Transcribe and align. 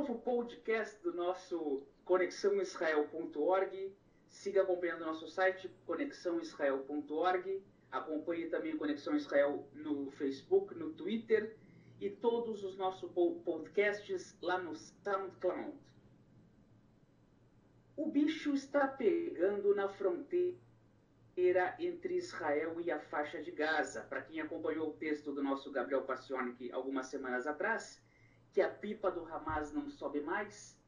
novo 0.00 0.18
podcast 0.20 0.98
do 1.02 1.12
nosso 1.12 1.82
conexãoisrael.org. 2.06 3.94
Siga 4.30 4.62
acompanhando 4.62 5.04
nosso 5.04 5.28
site, 5.28 5.70
conexãoisrael.org. 5.84 7.62
Acompanhe 7.92 8.46
também 8.46 8.78
Conexão 8.78 9.14
Israel 9.14 9.68
no 9.74 10.10
Facebook, 10.12 10.74
no 10.74 10.90
Twitter 10.94 11.54
e 12.00 12.08
todos 12.08 12.64
os 12.64 12.78
nossos 12.78 13.10
podcasts 13.44 14.34
lá 14.40 14.56
no 14.56 14.74
SoundCloud. 14.74 15.76
O 17.94 18.06
bicho 18.06 18.54
está 18.54 18.88
pegando 18.88 19.74
na 19.74 19.90
fronteira 19.90 20.56
entre 21.78 22.14
Israel 22.16 22.80
e 22.80 22.90
a 22.90 22.98
faixa 22.98 23.42
de 23.42 23.50
Gaza. 23.50 24.00
Para 24.00 24.22
quem 24.22 24.40
acompanhou 24.40 24.88
o 24.88 24.94
texto 24.94 25.30
do 25.30 25.42
nosso 25.42 25.70
Gabriel 25.70 26.04
Passionik 26.04 26.72
algumas 26.72 27.08
semanas 27.08 27.46
atrás, 27.46 28.02
que 28.52 28.60
a 28.60 28.68
pipa 28.68 29.10
do 29.10 29.24
Hamas 29.26 29.72
não 29.72 29.88
sobe 29.88 30.20
mais, 30.20 30.78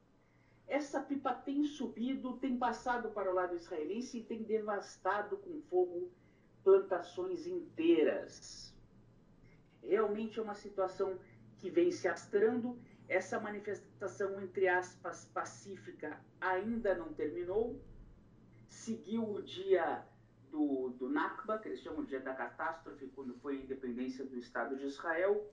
essa 0.66 1.00
pipa 1.00 1.34
tem 1.34 1.64
subido, 1.64 2.38
tem 2.38 2.56
passado 2.56 3.10
para 3.10 3.30
o 3.30 3.34
lado 3.34 3.54
israelense 3.54 4.18
e 4.18 4.24
tem 4.24 4.42
devastado 4.42 5.36
com 5.36 5.60
fogo 5.62 6.10
plantações 6.64 7.46
inteiras. 7.46 8.74
Realmente 9.82 10.38
é 10.38 10.42
uma 10.42 10.54
situação 10.54 11.18
que 11.58 11.68
vem 11.68 11.90
se 11.90 12.08
astrando. 12.08 12.78
Essa 13.08 13.38
manifestação, 13.38 14.40
entre 14.40 14.68
aspas, 14.68 15.26
pacífica 15.26 16.18
ainda 16.40 16.94
não 16.94 17.12
terminou. 17.12 17.78
Seguiu 18.68 19.28
o 19.28 19.42
dia 19.42 20.06
do, 20.50 20.90
do 20.90 21.08
Nakba, 21.08 21.58
que 21.58 21.68
eles 21.68 21.80
chamam 21.80 22.02
de 22.02 22.10
dia 22.10 22.20
da 22.20 22.34
catástrofe, 22.34 23.08
quando 23.08 23.34
foi 23.40 23.58
a 23.58 23.60
independência 23.60 24.24
do 24.24 24.38
Estado 24.38 24.76
de 24.76 24.86
Israel, 24.86 25.50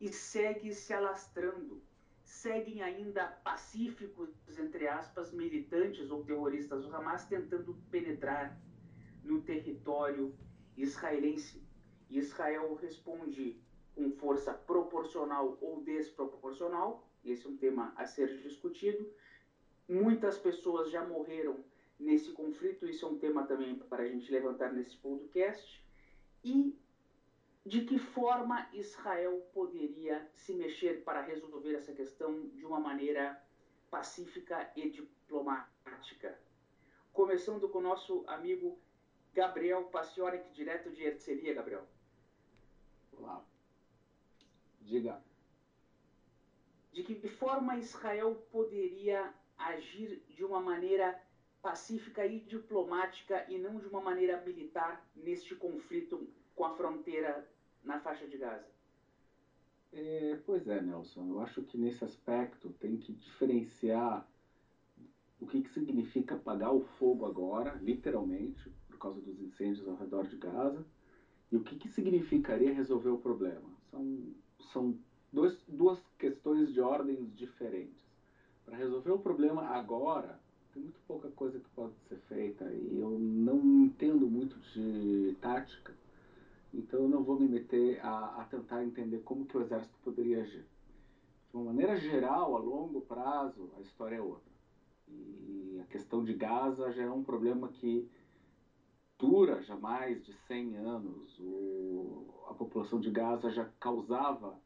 e 0.00 0.12
segue 0.12 0.72
se 0.72 0.92
alastrando. 0.92 1.82
Seguem 2.24 2.82
ainda 2.82 3.26
pacíficos, 3.26 4.30
entre 4.58 4.88
aspas, 4.88 5.32
militantes 5.32 6.10
ou 6.10 6.24
terroristas 6.24 6.84
do 6.84 6.94
Hamas 6.94 7.26
tentando 7.26 7.74
penetrar 7.90 8.58
no 9.22 9.42
território 9.42 10.34
israelense. 10.76 11.62
Israel 12.08 12.74
responde 12.74 13.60
com 13.94 14.10
força 14.12 14.54
proporcional 14.54 15.58
ou 15.60 15.82
desproporcional, 15.82 17.06
esse 17.24 17.46
é 17.46 17.50
um 17.50 17.56
tema 17.56 17.92
a 17.96 18.06
ser 18.06 18.38
discutido. 18.38 19.06
Muitas 19.88 20.38
pessoas 20.38 20.90
já 20.90 21.04
morreram 21.04 21.62
nesse 21.98 22.32
conflito, 22.32 22.86
isso 22.86 23.04
é 23.04 23.08
um 23.08 23.18
tema 23.18 23.46
também 23.46 23.76
para 23.76 24.04
a 24.04 24.08
gente 24.08 24.30
levantar 24.32 24.72
nesse 24.72 24.96
podcast. 24.96 25.84
E 26.42 26.78
de 27.64 27.84
que 27.84 27.98
forma 27.98 28.68
Israel 28.72 29.40
poderia 29.52 30.26
se 30.32 30.54
mexer 30.54 31.04
para 31.04 31.20
resolver 31.20 31.74
essa 31.74 31.92
questão 31.92 32.48
de 32.48 32.64
uma 32.64 32.80
maneira 32.80 33.40
pacífica 33.90 34.70
e 34.74 34.88
diplomática? 34.88 36.38
Começando 37.12 37.68
com 37.68 37.78
o 37.78 37.82
nosso 37.82 38.24
amigo 38.26 38.78
Gabriel 39.34 39.84
Passiorek, 39.84 40.50
direto 40.52 40.90
de 40.90 41.04
Herzliya, 41.04 41.54
Gabriel. 41.54 41.86
Olá. 43.12 43.44
Diga. 44.80 45.22
De 46.92 47.02
que 47.04 47.28
forma 47.28 47.76
Israel 47.76 48.34
poderia 48.50 49.32
agir 49.56 50.24
de 50.28 50.44
uma 50.44 50.60
maneira 50.60 51.22
pacífica 51.60 52.24
e 52.24 52.40
diplomática 52.40 53.44
e 53.50 53.58
não 53.58 53.78
de 53.78 53.86
uma 53.86 54.00
maneira 54.00 54.40
militar 54.40 55.06
neste 55.14 55.54
conflito 55.54 56.26
com 56.60 56.66
a 56.66 56.76
fronteira 56.76 57.42
na 57.82 57.96
faixa 58.02 58.26
de 58.26 58.36
Gaza? 58.36 58.66
É, 59.94 60.38
pois 60.44 60.68
é, 60.68 60.78
Nelson. 60.82 61.26
Eu 61.26 61.40
acho 61.40 61.62
que 61.62 61.78
nesse 61.78 62.04
aspecto 62.04 62.68
tem 62.78 62.98
que 62.98 63.14
diferenciar 63.14 64.28
o 65.40 65.46
que, 65.46 65.62
que 65.62 65.70
significa 65.70 66.34
apagar 66.34 66.70
o 66.70 66.80
fogo 66.98 67.24
agora, 67.24 67.78
literalmente, 67.80 68.70
por 68.90 68.98
causa 68.98 69.18
dos 69.22 69.40
incêndios 69.40 69.88
ao 69.88 69.94
redor 69.94 70.26
de 70.26 70.36
Gaza, 70.36 70.84
e 71.50 71.56
o 71.56 71.60
que, 71.60 71.74
que 71.74 71.88
significaria 71.88 72.70
resolver 72.70 73.08
o 73.08 73.16
problema. 73.16 73.70
São, 73.90 74.20
são 74.70 74.94
dois, 75.32 75.58
duas 75.66 75.98
questões 76.18 76.70
de 76.70 76.80
ordens 76.82 77.34
diferentes. 77.34 78.04
Para 78.66 78.76
resolver 78.76 79.12
o 79.12 79.18
problema 79.18 79.62
agora, 79.62 80.38
tem 80.74 80.82
muito 80.82 81.00
pouca 81.08 81.30
coisa 81.30 81.58
que 81.58 81.68
pode 81.70 81.94
ser 82.06 82.18
feita, 82.28 82.70
e 82.70 82.98
eu 82.98 83.18
não 83.18 83.84
entendo 83.84 84.28
muito 84.28 84.58
de 84.74 85.34
tática, 85.40 85.94
então 86.72 87.00
eu 87.00 87.08
não 87.08 87.22
vou 87.22 87.38
me 87.38 87.48
meter 87.48 88.00
a, 88.04 88.40
a 88.40 88.44
tentar 88.44 88.84
entender 88.84 89.18
como 89.20 89.44
que 89.44 89.56
o 89.56 89.62
exército 89.62 89.98
poderia 90.02 90.42
agir. 90.42 90.66
De 91.50 91.56
uma 91.56 91.64
maneira 91.64 91.96
geral, 91.96 92.56
a 92.56 92.60
longo 92.60 93.00
prazo, 93.00 93.70
a 93.76 93.80
história 93.80 94.16
é 94.16 94.20
outra. 94.20 94.50
E 95.08 95.80
a 95.80 95.84
questão 95.86 96.22
de 96.22 96.32
Gaza 96.34 96.92
já 96.92 97.02
é 97.02 97.10
um 97.10 97.24
problema 97.24 97.68
que 97.68 98.08
dura 99.18 99.60
já 99.62 99.76
mais 99.76 100.24
de 100.24 100.32
100 100.46 100.76
anos. 100.76 101.38
O, 101.40 102.44
a 102.48 102.54
população 102.54 103.00
de 103.00 103.10
Gaza 103.10 103.50
já 103.50 103.64
causava 103.80 104.56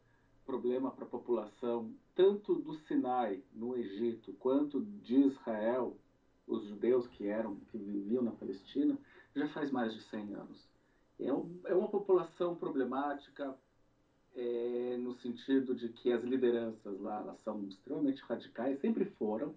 problema 0.45 0.91
para 0.91 1.05
a 1.05 1.09
população 1.09 1.95
tanto 2.15 2.55
do 2.57 2.75
Sinai, 2.75 3.43
no 3.53 3.77
Egito, 3.77 4.33
quanto 4.35 4.85
de 4.85 5.17
Israel, 5.17 5.97
os 6.47 6.65
judeus 6.69 7.07
que 7.09 7.27
eram 7.27 7.57
que 7.71 7.79
viviam 7.79 8.23
na 8.23 8.31
Palestina, 8.31 8.97
já 9.35 9.49
faz 9.49 9.71
mais 9.71 9.93
de 9.93 10.01
100 10.03 10.35
anos. 10.35 10.74
É, 11.21 11.33
um, 11.33 11.61
é 11.67 11.75
uma 11.75 11.89
população 11.89 12.55
problemática 12.57 13.57
é, 14.35 14.97
no 14.99 15.15
sentido 15.15 15.75
de 15.75 15.89
que 15.91 16.13
as 16.13 16.23
lideranças 16.25 17.01
lá 17.01 17.21
elas 17.21 17.41
são 17.43 17.65
extremamente 17.65 18.21
radicais, 18.23 18.81
sempre 18.81 19.05
foram, 19.05 19.55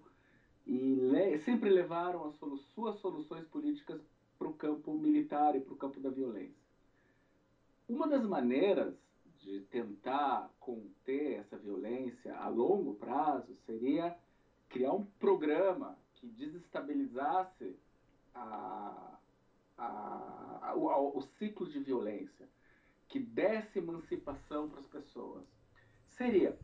e 0.66 0.94
le 0.94 1.38
sempre 1.40 1.70
levaram 1.70 2.26
as 2.26 2.36
solu 2.36 2.58
suas 2.74 3.00
soluções 3.00 3.46
políticas 3.48 4.00
para 4.38 4.48
o 4.48 4.54
campo 4.54 4.92
militar 4.94 5.56
e 5.56 5.60
para 5.60 5.72
o 5.72 5.76
campo 5.76 5.98
da 5.98 6.10
violência. 6.10 6.68
Uma 7.88 8.06
das 8.06 8.22
maneiras 8.24 8.94
de 9.40 9.60
tentar 9.62 10.50
conter 10.60 11.40
essa 11.40 11.56
violência 11.56 12.36
a 12.36 12.48
longo 12.48 12.94
prazo 12.94 13.56
seria 13.66 14.16
criar 14.68 14.92
um 14.92 15.04
programa 15.18 15.96
que 16.14 16.26
desestabilizasse 16.26 17.74
a, 18.34 19.17
a, 19.78 20.74
o, 20.76 21.18
o 21.18 21.22
ciclo 21.38 21.66
de 21.68 21.78
violência, 21.78 22.48
que 23.08 23.18
desse 23.18 23.78
emancipação 23.78 24.68
para 24.68 24.80
as 24.80 24.86
pessoas. 24.86 25.44
Seria 26.08 26.58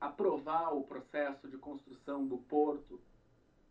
aprovar 0.00 0.74
o 0.74 0.82
processo 0.82 1.48
de 1.48 1.56
construção 1.56 2.26
do 2.26 2.38
porto 2.38 3.00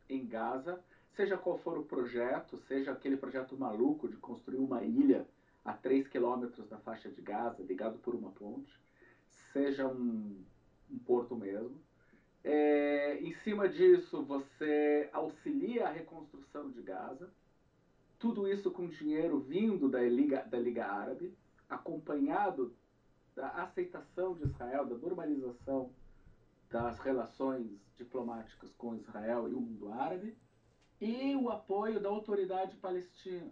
em 0.10 0.26
Gaza, 0.26 0.84
seja 1.16 1.38
qual 1.38 1.60
for 1.60 1.78
o 1.78 1.84
projeto, 1.84 2.58
seja 2.58 2.92
aquele 2.92 3.18
projeto 3.18 3.56
maluco 3.58 4.08
de 4.08 4.18
construir 4.18 4.58
uma 4.58 4.84
ilha 4.84 5.28
a 5.64 5.74
3 5.74 6.08
quilômetros 6.08 6.68
da 6.68 6.78
faixa 6.80 7.10
de 7.10 7.22
Gaza, 7.22 7.62
ligado 7.64 8.00
por 8.00 8.16
uma 8.16 8.32
ponte, 8.32 8.74
seja 9.52 9.88
um, 9.88 10.44
um 10.90 10.98
porto 11.00 11.36
mesmo. 11.36 11.80
É, 12.44 13.20
em 13.22 13.34
cima 13.36 13.70
disso, 13.70 14.24
você 14.24 15.10
auxilia 15.14 15.88
a 15.88 15.92
reconstrução 15.92 16.70
de 16.72 16.82
Gaza, 16.82 17.32
tudo 18.24 18.48
isso 18.48 18.72
com 18.72 18.88
dinheiro 18.88 19.38
vindo 19.38 19.90
da 19.90 20.02
Liga, 20.02 20.44
da 20.44 20.58
Liga 20.58 20.86
Árabe, 20.86 21.38
acompanhado 21.70 22.74
da 23.36 23.50
aceitação 23.50 24.34
de 24.34 24.46
Israel, 24.46 24.86
da 24.86 24.96
normalização 24.96 25.92
das 26.70 26.98
relações 27.00 27.70
diplomáticas 27.98 28.72
com 28.78 28.96
Israel 28.96 29.50
e 29.50 29.54
o 29.54 29.60
mundo 29.60 29.92
árabe, 29.92 30.38
e 31.02 31.36
o 31.36 31.50
apoio 31.50 32.00
da 32.00 32.08
autoridade 32.08 32.78
palestina. 32.78 33.52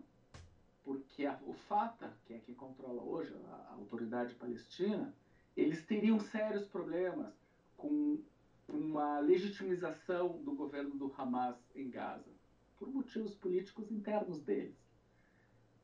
Porque 0.86 1.26
a, 1.26 1.38
o 1.46 1.52
Fatah, 1.54 2.14
que 2.26 2.34
é 2.34 2.40
quem 2.40 2.56
controla 2.56 3.04
hoje 3.04 3.36
a, 3.50 3.72
a 3.72 3.74
autoridade 3.74 4.36
palestina, 4.36 5.14
eles 5.58 5.86
teriam 5.86 6.18
sérios 6.18 6.66
problemas 6.66 7.34
com 7.76 8.24
uma 8.70 9.20
legitimização 9.20 10.42
do 10.42 10.54
governo 10.54 10.92
do 10.92 11.14
Hamas 11.18 11.58
em 11.76 11.90
Gaza, 11.90 12.32
por 12.82 12.92
motivos 12.92 13.36
políticos 13.36 13.92
internos 13.92 14.42
deles. 14.42 14.76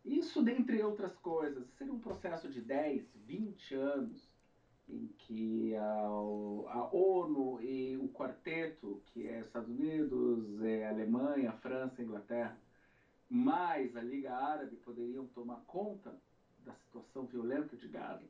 Isso, 0.04 0.42
dentre 0.42 0.82
outras 0.82 1.16
coisas, 1.18 1.70
seria 1.78 1.94
um 1.94 2.00
processo 2.00 2.50
de 2.50 2.60
10, 2.60 3.08
20 3.18 3.76
anos 3.76 4.28
em 4.90 5.06
que 5.20 5.76
a, 5.76 6.06
a, 6.06 6.90
ONU 6.92 7.62
e 7.62 7.98
o 7.98 8.10
quarteto, 8.10 9.00
que 9.08 9.28
é 9.28 9.42
Estados 9.42 9.70
Unidos, 9.70 10.60
é 10.64 10.88
Alemanha, 10.88 11.52
França, 11.52 12.02
Inglaterra, 12.02 12.58
mais 13.30 13.96
a 13.96 14.02
Liga 14.02 14.34
Árabe 14.34 14.78
poderiam 14.78 15.28
tomar 15.28 15.62
conta 15.68 16.20
da 16.66 16.74
situação 16.74 17.28
violenta 17.28 17.78
de 17.78 17.88
Gaza. 17.90 18.26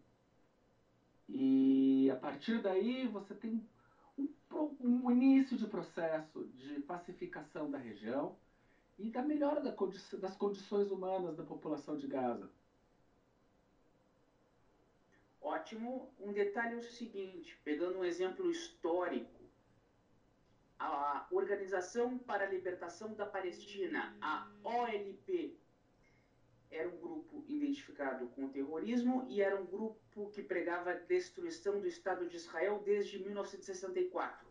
E 1.29 2.09
a 2.11 2.17
partir 2.17 2.61
daí 2.61 3.07
você 3.07 3.33
tem 3.33 3.65
um, 4.17 4.27
um 4.81 5.11
início 5.11 5.55
de 5.55 5.67
processo 5.67 6.43
de 6.55 6.81
pacificação 6.81 7.71
da 7.71 7.77
região 7.77 8.35
e 8.97 9.09
da 9.09 9.21
melhora 9.21 9.61
da 9.61 9.71
condi 9.71 9.99
das 10.17 10.35
condições 10.35 10.89
humanas 10.91 11.35
da 11.35 11.43
população 11.43 11.97
de 11.97 12.07
Gaza. 12.07 12.49
Ótimo. 15.41 16.11
Um 16.19 16.33
detalhe 16.33 16.75
é 16.75 16.77
o 16.77 16.83
seguinte, 16.83 17.57
pegando 17.63 17.99
um 17.99 18.03
exemplo 18.03 18.49
histórico, 18.49 19.37
Organização 21.29 22.17
para 22.17 22.45
a 22.45 22.49
Libertação 22.49 23.13
da 23.13 23.25
Palestina, 23.25 24.15
a 24.21 24.49
OLP, 24.63 25.57
era 26.71 26.87
um 26.87 26.97
grupo 26.97 27.43
identificado 27.47 28.27
com 28.29 28.45
o 28.45 28.49
terrorismo 28.49 29.25
e 29.29 29.41
era 29.41 29.59
um 29.59 29.65
grupo 29.65 30.29
que 30.31 30.41
pregava 30.41 30.91
a 30.91 30.93
destruição 30.95 31.79
do 31.79 31.87
Estado 31.87 32.27
de 32.27 32.37
Israel 32.37 32.81
desde 32.83 33.19
1964. 33.19 34.46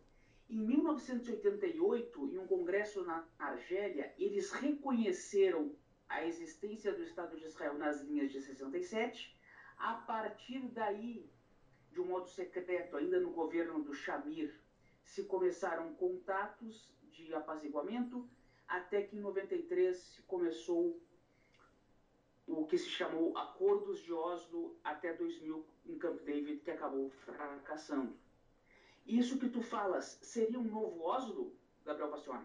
Em 0.49 0.61
1988, 0.61 2.29
em 2.33 2.39
um 2.39 2.47
congresso 2.47 3.05
na 3.05 3.27
Argélia, 3.37 4.15
eles 4.17 4.53
reconheceram 4.53 5.75
a 6.09 6.25
existência 6.25 6.93
do 6.93 7.03
Estado 7.03 7.37
de 7.37 7.45
Israel 7.45 7.75
nas 7.75 8.01
linhas 8.03 8.31
de 8.31 8.41
67. 8.41 9.37
A 9.77 9.95
partir 9.95 10.61
daí, 10.69 11.29
de 11.91 12.01
um 12.01 12.07
modo 12.07 12.29
secreto, 12.29 12.97
ainda 12.97 13.19
no 13.19 13.31
governo 13.31 13.83
do 13.83 13.93
Shamir, 13.93 14.55
se 15.05 15.25
começaram 15.25 15.95
contatos 15.95 16.95
de 17.11 17.35
apaziguamento, 17.35 18.29
até 18.69 19.03
que 19.03 19.17
em 19.17 19.21
93 19.21 19.97
se 19.97 20.23
começou 20.23 21.01
o 22.47 22.65
que 22.67 22.79
se 22.79 22.89
chamou 22.89 23.37
Acordos 23.37 24.01
de 24.01 24.13
Oslo 24.13 24.79
até 24.85 25.13
2000 25.13 25.67
em 25.87 25.99
Camp 25.99 26.21
David, 26.23 26.61
que 26.61 26.71
acabou 26.71 27.11
fracassando. 27.11 28.17
Isso 29.07 29.39
que 29.39 29.49
tu 29.49 29.63
falas 29.63 30.19
seria 30.21 30.59
um 30.59 30.65
novo 30.65 31.01
Oslo, 31.03 31.53
Gabriel 31.85 32.11
Passione? 32.11 32.45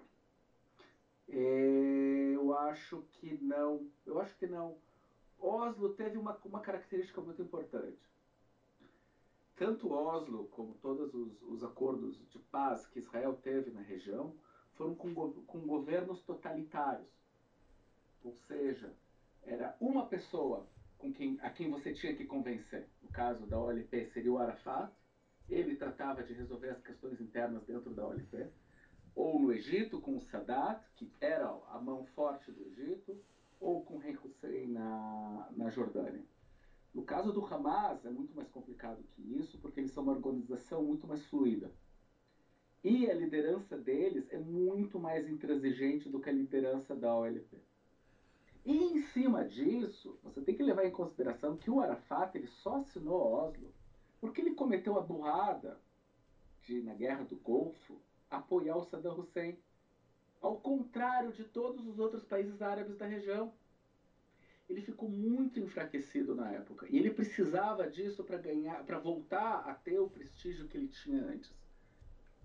É, 1.28 2.32
eu 2.36 2.56
acho 2.56 3.04
que 3.14 3.34
não. 3.42 3.90
Eu 4.06 4.20
acho 4.20 4.38
que 4.38 4.46
não. 4.46 4.78
Oslo 5.40 5.94
teve 5.94 6.18
uma, 6.18 6.38
uma 6.46 6.60
característica 6.60 7.20
muito 7.20 7.42
importante. 7.42 7.98
Tanto 9.56 9.92
Oslo 9.92 10.48
como 10.52 10.76
todos 10.76 11.14
os, 11.14 11.42
os 11.44 11.64
acordos 11.64 12.20
de 12.30 12.40
paz 12.40 12.86
que 12.86 13.00
Israel 13.00 13.40
teve 13.42 13.72
na 13.72 13.82
região 13.82 14.36
foram 14.74 14.96
com, 14.96 15.14
com 15.14 15.60
governos 15.66 16.22
totalitários. 16.22 17.10
Ou 18.24 18.36
seja, 18.48 18.94
era 19.44 19.76
uma 19.80 20.06
pessoa 20.06 20.68
com 20.98 21.12
quem, 21.12 21.40
a 21.42 21.50
quem 21.50 21.72
você 21.72 21.92
tinha 21.94 22.16
que 22.16 22.26
convencer. 22.26 22.88
No 23.02 23.10
caso 23.10 23.46
da 23.48 23.60
OLP 23.60 24.06
seria 24.08 24.32
o 24.32 24.38
Arafat, 24.38 24.92
ele 25.52 25.76
tratava 25.76 26.24
de 26.24 26.34
resolver 26.34 26.70
as 26.70 26.82
questões 26.82 27.20
internas 27.20 27.64
dentro 27.66 27.94
da 27.94 28.08
OLP. 28.08 28.48
Ou 29.14 29.38
no 29.38 29.52
Egito, 29.52 30.00
com 30.00 30.20
Sadat, 30.22 30.82
que 30.96 31.12
era 31.20 31.50
a 31.70 31.80
mão 31.80 32.06
forte 32.16 32.52
do 32.52 32.64
Egito, 32.68 33.20
ou 33.60 33.84
com 33.84 33.98
Rei 33.98 34.18
Hussein 34.18 34.68
na, 34.68 35.50
na 35.52 35.70
Jordânia. 35.70 36.24
No 36.94 37.04
caso 37.04 37.32
do 37.34 37.46
Hamas, 37.46 38.04
é 38.06 38.10
muito 38.10 38.34
mais 38.34 38.50
complicado 38.50 39.04
que 39.12 39.22
isso, 39.38 39.58
porque 39.60 39.82
eles 39.82 39.92
são 39.92 40.04
uma 40.04 40.14
organização 40.14 40.84
muito 40.84 41.06
mais 41.06 41.26
fluida. 41.26 41.72
E 42.84 43.10
a 43.10 43.14
liderança 43.14 43.78
deles 43.78 44.26
é 44.32 44.40
muito 44.40 44.98
mais 45.00 45.30
intransigente 45.30 46.10
do 46.10 46.20
que 46.20 46.30
a 46.30 46.34
liderança 46.34 46.96
da 46.96 47.14
OLP. 47.14 47.58
E 48.66 48.76
em 48.76 49.02
cima 49.02 49.44
disso, 49.44 50.18
você 50.24 50.42
tem 50.42 50.56
que 50.56 50.64
levar 50.64 50.86
em 50.86 50.92
consideração 50.92 51.58
que 51.58 51.70
o 51.70 51.80
Arafat 51.80 52.36
ele 52.38 52.48
só 52.48 52.78
assinou 52.78 53.34
Oslo 53.34 53.72
porque 54.22 54.40
ele 54.40 54.54
cometeu 54.54 54.98
a 54.98 55.02
burrada 55.02 55.80
de, 56.62 56.82
na 56.84 56.94
Guerra 56.94 57.24
do 57.24 57.36
Golfo, 57.38 58.00
apoiar 58.30 58.78
o 58.78 58.86
Saddam 58.86 59.20
Hussein. 59.20 59.58
Ao 60.40 60.56
contrário 60.58 61.32
de 61.34 61.44
todos 61.44 61.86
os 61.86 62.00
outros 62.00 62.24
países 62.24 62.62
árabes 62.62 62.98
da 62.98 63.06
região. 63.08 63.52
Ele 64.70 64.82
ficou 64.82 65.10
muito 65.10 65.60
enfraquecido 65.60 66.34
na 66.34 66.50
época. 66.52 66.88
E 66.90 66.98
ele 66.98 67.12
precisava 67.12 67.90
disso 67.90 68.24
para 68.24 68.38
ganhar, 68.38 68.86
para 68.86 69.00
voltar 69.00 69.68
a 69.68 69.74
ter 69.74 70.00
o 70.00 70.10
prestígio 70.10 70.68
que 70.68 70.78
ele 70.78 70.88
tinha 70.88 71.22
antes. 71.26 71.52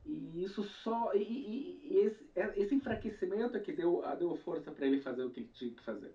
E 0.04 0.42
isso 0.42 0.64
só. 0.64 1.14
E, 1.14 1.22
e, 1.22 1.80
e 1.84 1.98
esse, 1.98 2.30
é, 2.34 2.60
esse, 2.60 2.74
enfraquecimento 2.74 3.56
é 3.56 3.60
que 3.60 3.72
deu, 3.72 4.02
deu 4.18 4.34
força 4.36 4.72
para 4.72 4.86
ele 4.86 5.00
fazer 5.00 5.22
o 5.24 5.30
que 5.30 5.40
ele 5.40 5.50
tinha 5.52 5.72
que 5.72 5.82
fazer. 5.82 6.14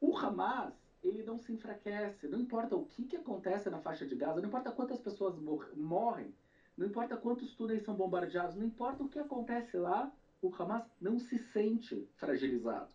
O 0.00 0.16
Hamas, 0.16 0.74
ele 1.02 1.22
não 1.22 1.38
se 1.38 1.52
enfraquece. 1.52 2.28
Não 2.28 2.38
importa 2.38 2.76
o 2.76 2.84
que, 2.84 3.04
que 3.04 3.16
acontece 3.16 3.70
na 3.70 3.78
faixa 3.78 4.06
de 4.06 4.14
Gaza, 4.14 4.40
não 4.40 4.48
importa 4.48 4.72
quantas 4.72 5.00
pessoas 5.00 5.38
mor 5.38 5.70
morrem, 5.76 6.34
não 6.76 6.86
importa 6.86 7.16
quantos 7.16 7.54
túneis 7.54 7.82
são 7.82 7.94
bombardeados, 7.94 8.56
não 8.56 8.66
importa 8.66 9.02
o 9.02 9.08
que 9.08 9.18
acontece 9.18 9.76
lá, 9.76 10.12
o 10.40 10.52
Hamas 10.54 10.84
não 11.00 11.18
se 11.18 11.38
sente 11.38 12.06
fragilizado. 12.14 12.88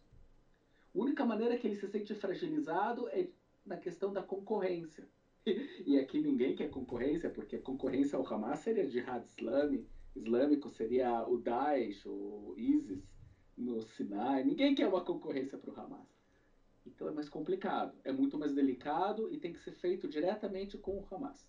A 0.95 0.99
única 0.99 1.25
maneira 1.25 1.57
que 1.57 1.67
ele 1.67 1.75
se 1.75 1.87
sente 1.87 2.13
fragilizado 2.15 3.09
é 3.09 3.27
na 3.65 3.77
questão 3.77 4.11
da 4.11 4.21
concorrência. 4.21 5.07
E 5.85 5.99
aqui 5.99 6.21
ninguém 6.21 6.55
quer 6.55 6.69
concorrência, 6.69 7.29
porque 7.29 7.57
a 7.57 7.61
concorrência 7.61 8.17
ao 8.17 8.25
Hamas 8.25 8.59
seria 8.59 8.87
jihad 8.87 9.25
islâmico, 9.25 9.89
islâmico 10.15 10.69
seria 10.69 11.27
o 11.27 11.37
Daesh, 11.37 12.05
o 12.05 12.53
ISIS 12.55 13.03
no 13.57 13.81
Sinai. 13.81 14.45
Ninguém 14.45 14.73
quer 14.73 14.87
uma 14.87 15.03
concorrência 15.03 15.57
para 15.57 15.69
o 15.69 15.77
Hamas. 15.77 16.12
Então 16.85 17.07
é 17.07 17.11
mais 17.11 17.29
complicado, 17.29 17.97
é 18.03 18.11
muito 18.11 18.37
mais 18.37 18.53
delicado 18.53 19.31
e 19.33 19.37
tem 19.37 19.53
que 19.53 19.59
ser 19.59 19.71
feito 19.73 20.07
diretamente 20.07 20.77
com 20.77 20.97
o 20.97 21.07
Hamas. 21.09 21.47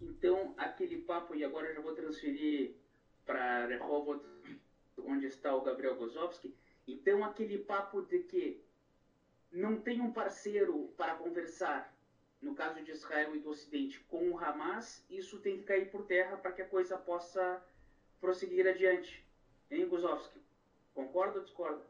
Então, 0.00 0.54
aquele 0.56 1.02
papo, 1.02 1.34
e 1.34 1.44
agora 1.44 1.68
eu 1.68 1.74
já 1.74 1.80
vou 1.80 1.94
transferir 1.94 2.74
para 3.26 3.66
Rehovot, 3.66 4.24
onde 5.04 5.26
está 5.26 5.54
o 5.54 5.60
Gabriel 5.60 5.96
Gozowski. 5.96 6.54
Então, 6.86 7.22
aquele 7.22 7.58
papo 7.58 8.00
de 8.02 8.20
que 8.20 8.64
não 9.52 9.80
tem 9.80 10.00
um 10.00 10.12
parceiro 10.12 10.92
para 10.96 11.16
conversar 11.16 11.94
no 12.40 12.54
caso 12.54 12.82
de 12.82 12.90
Israel 12.90 13.36
e 13.36 13.40
do 13.40 13.50
Ocidente, 13.50 14.00
com 14.08 14.30
o 14.30 14.38
Hamas, 14.38 15.04
isso 15.10 15.38
tem 15.40 15.58
que 15.58 15.64
cair 15.64 15.90
por 15.90 16.06
terra 16.06 16.38
para 16.38 16.52
que 16.52 16.62
a 16.62 16.68
coisa 16.68 16.96
possa 16.96 17.62
prosseguir 18.18 18.66
adiante. 18.66 19.22
Hein, 19.70 19.86
Guzovski? 19.86 20.40
Concorda 20.94 21.38
ou 21.38 21.44
discorda? 21.44 21.84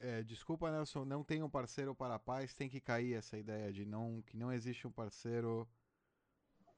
É, 0.00 0.22
desculpa, 0.22 0.70
Nelson, 0.70 1.04
não 1.04 1.22
tem 1.22 1.42
um 1.42 1.50
parceiro 1.50 1.94
para 1.94 2.14
a 2.14 2.18
paz, 2.18 2.54
tem 2.54 2.68
que 2.68 2.80
cair 2.80 3.14
essa 3.14 3.38
ideia 3.38 3.72
de 3.72 3.84
não, 3.84 4.22
que 4.26 4.36
não 4.36 4.52
existe 4.52 4.86
um 4.86 4.90
parceiro. 4.90 5.68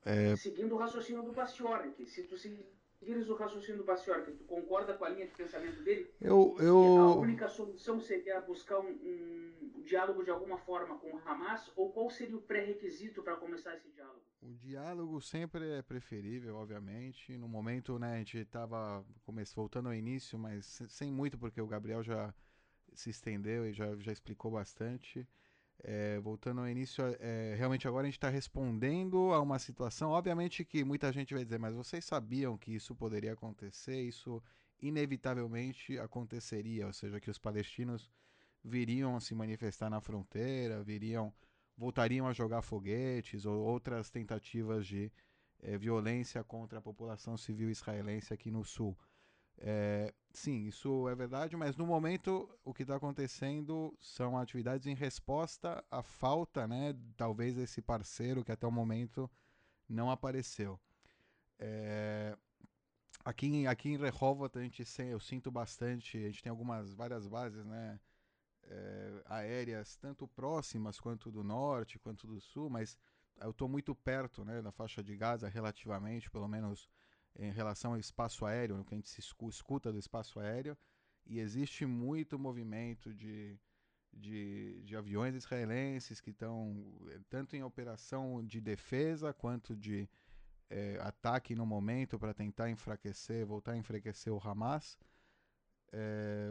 É... 0.05 0.37
Seguindo 0.37 0.75
o 0.75 0.79
raciocínio 0.79 1.23
do 1.23 1.33
Bastiorni, 1.33 1.93
que 1.93 2.07
se 2.07 2.25
tu 2.25 2.37
seguires 2.37 3.29
o 3.29 3.35
raciocínio 3.35 3.79
do 3.79 3.85
Bastiorni, 3.85 4.37
tu 4.37 4.45
concorda 4.45 4.95
com 4.95 5.05
a 5.05 5.09
linha 5.09 5.27
de 5.27 5.35
pensamento 5.35 5.83
dele? 5.83 6.13
Eu, 6.21 6.57
eu... 6.61 6.79
A 6.79 7.17
única 7.17 7.49
solução 7.49 8.01
seria 8.01 8.41
buscar 8.41 8.79
um, 8.81 8.91
um, 8.91 9.73
um 9.77 9.83
diálogo 9.83 10.23
de 10.23 10.31
alguma 10.31 10.59
forma 10.59 10.99
com 10.99 11.15
o 11.15 11.19
Hamas, 11.25 11.73
ou 11.77 11.93
qual 11.93 12.11
seria 12.11 12.37
o 12.37 12.43
pré-requisito 12.43 13.23
para 13.23 13.37
começar 13.37 13.75
esse 13.75 13.89
diálogo? 13.91 14.23
O 14.41 14.55
diálogo 14.55 15.21
sempre 15.21 15.69
é 15.69 15.83
preferível, 15.83 16.57
obviamente. 16.57 17.37
No 17.37 17.49
momento, 17.49 17.99
né, 17.99 18.15
a 18.15 18.19
gente 18.19 18.39
estava 18.39 19.05
voltando 19.55 19.89
ao 19.89 19.95
início, 19.95 20.39
mas 20.39 20.81
sem 20.89 21.11
muito, 21.11 21.37
porque 21.37 21.61
o 21.61 21.67
Gabriel 21.67 22.03
já 22.03 22.33
se 23.01 23.11
estendeu 23.11 23.67
e 23.67 23.73
já, 23.73 23.95
já 23.97 24.13
explicou 24.13 24.51
bastante. 24.51 25.27
É, 25.81 26.19
voltando 26.19 26.61
ao 26.61 26.69
início, 26.69 27.05
é, 27.21 27.55
realmente 27.57 27.87
agora 27.87 28.03
a 28.03 28.07
gente 28.07 28.19
está 28.19 28.29
respondendo 28.29 29.33
a 29.33 29.41
uma 29.41 29.59
situação. 29.59 30.11
Obviamente 30.11 30.65
que 30.65 30.85
muita 30.85 31.13
gente 31.13 31.35
vai 31.35 31.45
dizer, 31.45 31.59
mas 31.59 31.75
vocês 31.75 32.05
sabiam 32.05 32.59
que 32.59 32.75
isso 32.75 32.95
poderia 32.95 33.33
acontecer, 33.33 34.03
isso 34.03 34.43
inevitavelmente 34.81 35.99
aconteceria, 35.99 36.87
ou 36.87 36.93
seja, 36.93 37.21
que 37.21 37.31
os 37.31 37.39
palestinos 37.39 38.11
viriam 38.63 39.17
a 39.17 39.21
se 39.21 39.35
manifestar 39.35 39.89
na 39.89 40.01
fronteira, 40.01 40.83
viriam, 40.83 41.33
voltariam 41.77 42.27
a 42.27 42.33
jogar 42.33 42.63
foguetes 42.63 43.47
ou 43.47 43.61
outras 43.61 44.11
tentativas 44.11 44.87
de 44.87 45.13
é, 45.61 45.79
violência 45.79 46.43
contra 46.43 46.79
a 46.79 46.83
população 46.83 47.37
civil 47.37 47.71
israelense 47.71 48.35
aqui 48.35 48.51
no 48.51 48.65
sul. 48.65 48.97
É, 49.61 50.15
sim, 50.33 50.67
isso 50.67 51.09
é 51.09 51.15
verdade, 51.15 51.57
mas 51.57 51.77
no 51.77 51.85
momento 51.87 52.49
o 52.65 52.73
que 52.73 52.83
está 52.83 52.97
acontecendo 52.97 53.93
são 54.01 54.39
atividades 54.39 54.87
em 54.87 54.95
resposta 54.95 55.85
à 55.91 56.03
falta, 56.03 56.67
né, 56.67 56.95
talvez 57.17 57.57
desse 57.57 57.83
parceiro 57.83 58.45
que 58.45 58.53
até 58.53 58.67
o 58.67 58.71
momento 58.71 59.29
não 59.89 60.11
apareceu. 60.11 60.79
É, 61.59 62.37
aqui, 63.25 63.67
aqui 63.67 63.91
em 63.91 63.97
Rehovot 63.97 64.57
a 64.57 64.63
gente 64.63 64.85
eu 65.03 65.19
sinto 65.19 65.51
bastante, 65.51 66.17
a 66.19 66.27
gente 66.29 66.43
tem 66.43 66.51
algumas 66.51 66.95
várias 66.95 67.27
bases, 67.27 67.65
né, 67.65 67.99
é, 68.63 69.23
aéreas 69.27 69.97
tanto 69.97 70.29
próximas 70.29 71.01
quanto 71.01 71.33
do 71.33 71.43
norte 71.43 71.99
quanto 71.99 72.29
do 72.29 72.41
sul, 72.41 72.71
mas 72.71 72.97
eu 73.41 73.51
estou 73.51 73.69
muito 73.69 73.93
perto, 73.95 74.45
né, 74.45 74.63
da 74.63 74.71
faixa 74.71 75.03
de 75.03 75.17
Gaza 75.17 75.49
relativamente, 75.49 76.31
pelo 76.31 76.47
menos 76.47 76.89
em 77.39 77.53
relação 77.53 77.93
ao 77.93 77.99
espaço 77.99 78.45
aéreo, 78.45 78.77
no 78.77 78.85
que 78.85 78.95
a 78.95 78.97
gente 78.97 79.09
se 79.09 79.21
escuta 79.21 79.93
do 79.93 79.99
espaço 79.99 80.41
aéreo, 80.41 80.77
e 81.27 81.39
existe 81.39 81.87
muito 81.87 82.39
movimento 82.39 83.15
de, 83.15 83.59
de, 84.13 84.83
de 84.83 84.97
aviões 84.97 85.35
israelenses 85.35 86.21
que 86.21 86.31
estão 86.31 86.85
eh, 87.09 87.21
tanto 87.29 87.55
em 87.55 87.63
operação 87.63 88.45
de 88.45 88.61
defesa 88.61 89.33
quanto 89.33 89.77
de 89.77 90.09
é, 90.71 90.99
ataque 91.01 91.55
no 91.55 91.67
momento 91.67 92.19
para 92.19 92.35
tentar 92.35 92.71
enfraquecer, 92.71 93.47
voltar 93.47 93.73
a 93.73 93.77
enfraquecer 93.77 94.33
o 94.33 94.41
Hamas. 94.43 94.99
É, 95.93 96.51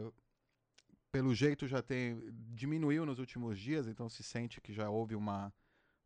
pelo 1.10 1.34
jeito 1.34 1.66
já 1.66 1.82
tem 1.82 2.20
diminuiu 2.54 3.06
nos 3.06 3.18
últimos 3.18 3.58
dias, 3.58 3.86
então 3.86 4.08
se 4.08 4.22
sente 4.22 4.60
que 4.60 4.72
já 4.72 4.90
houve 4.90 5.14
uma 5.14 5.52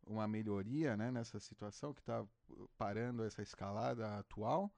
uma 0.05 0.27
melhoria 0.27 0.95
né, 0.97 1.11
nessa 1.11 1.39
situação 1.39 1.93
que 1.93 2.01
está 2.01 2.25
parando 2.77 3.23
essa 3.23 3.41
escalada 3.41 4.17
atual. 4.17 4.71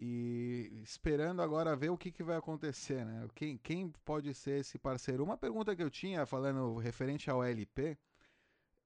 e 0.00 0.80
esperando 0.84 1.42
agora 1.42 1.74
ver 1.76 1.90
o 1.90 1.98
que, 1.98 2.12
que 2.12 2.22
vai 2.22 2.36
acontecer, 2.36 3.04
né? 3.04 3.26
Quem, 3.34 3.58
quem 3.58 3.90
pode 4.04 4.32
ser 4.34 4.60
esse 4.60 4.78
parceiro? 4.78 5.24
Uma 5.24 5.36
pergunta 5.36 5.74
que 5.74 5.82
eu 5.82 5.90
tinha, 5.90 6.24
falando 6.26 6.76
referente 6.76 7.28
ao 7.30 7.42
LP, 7.42 7.98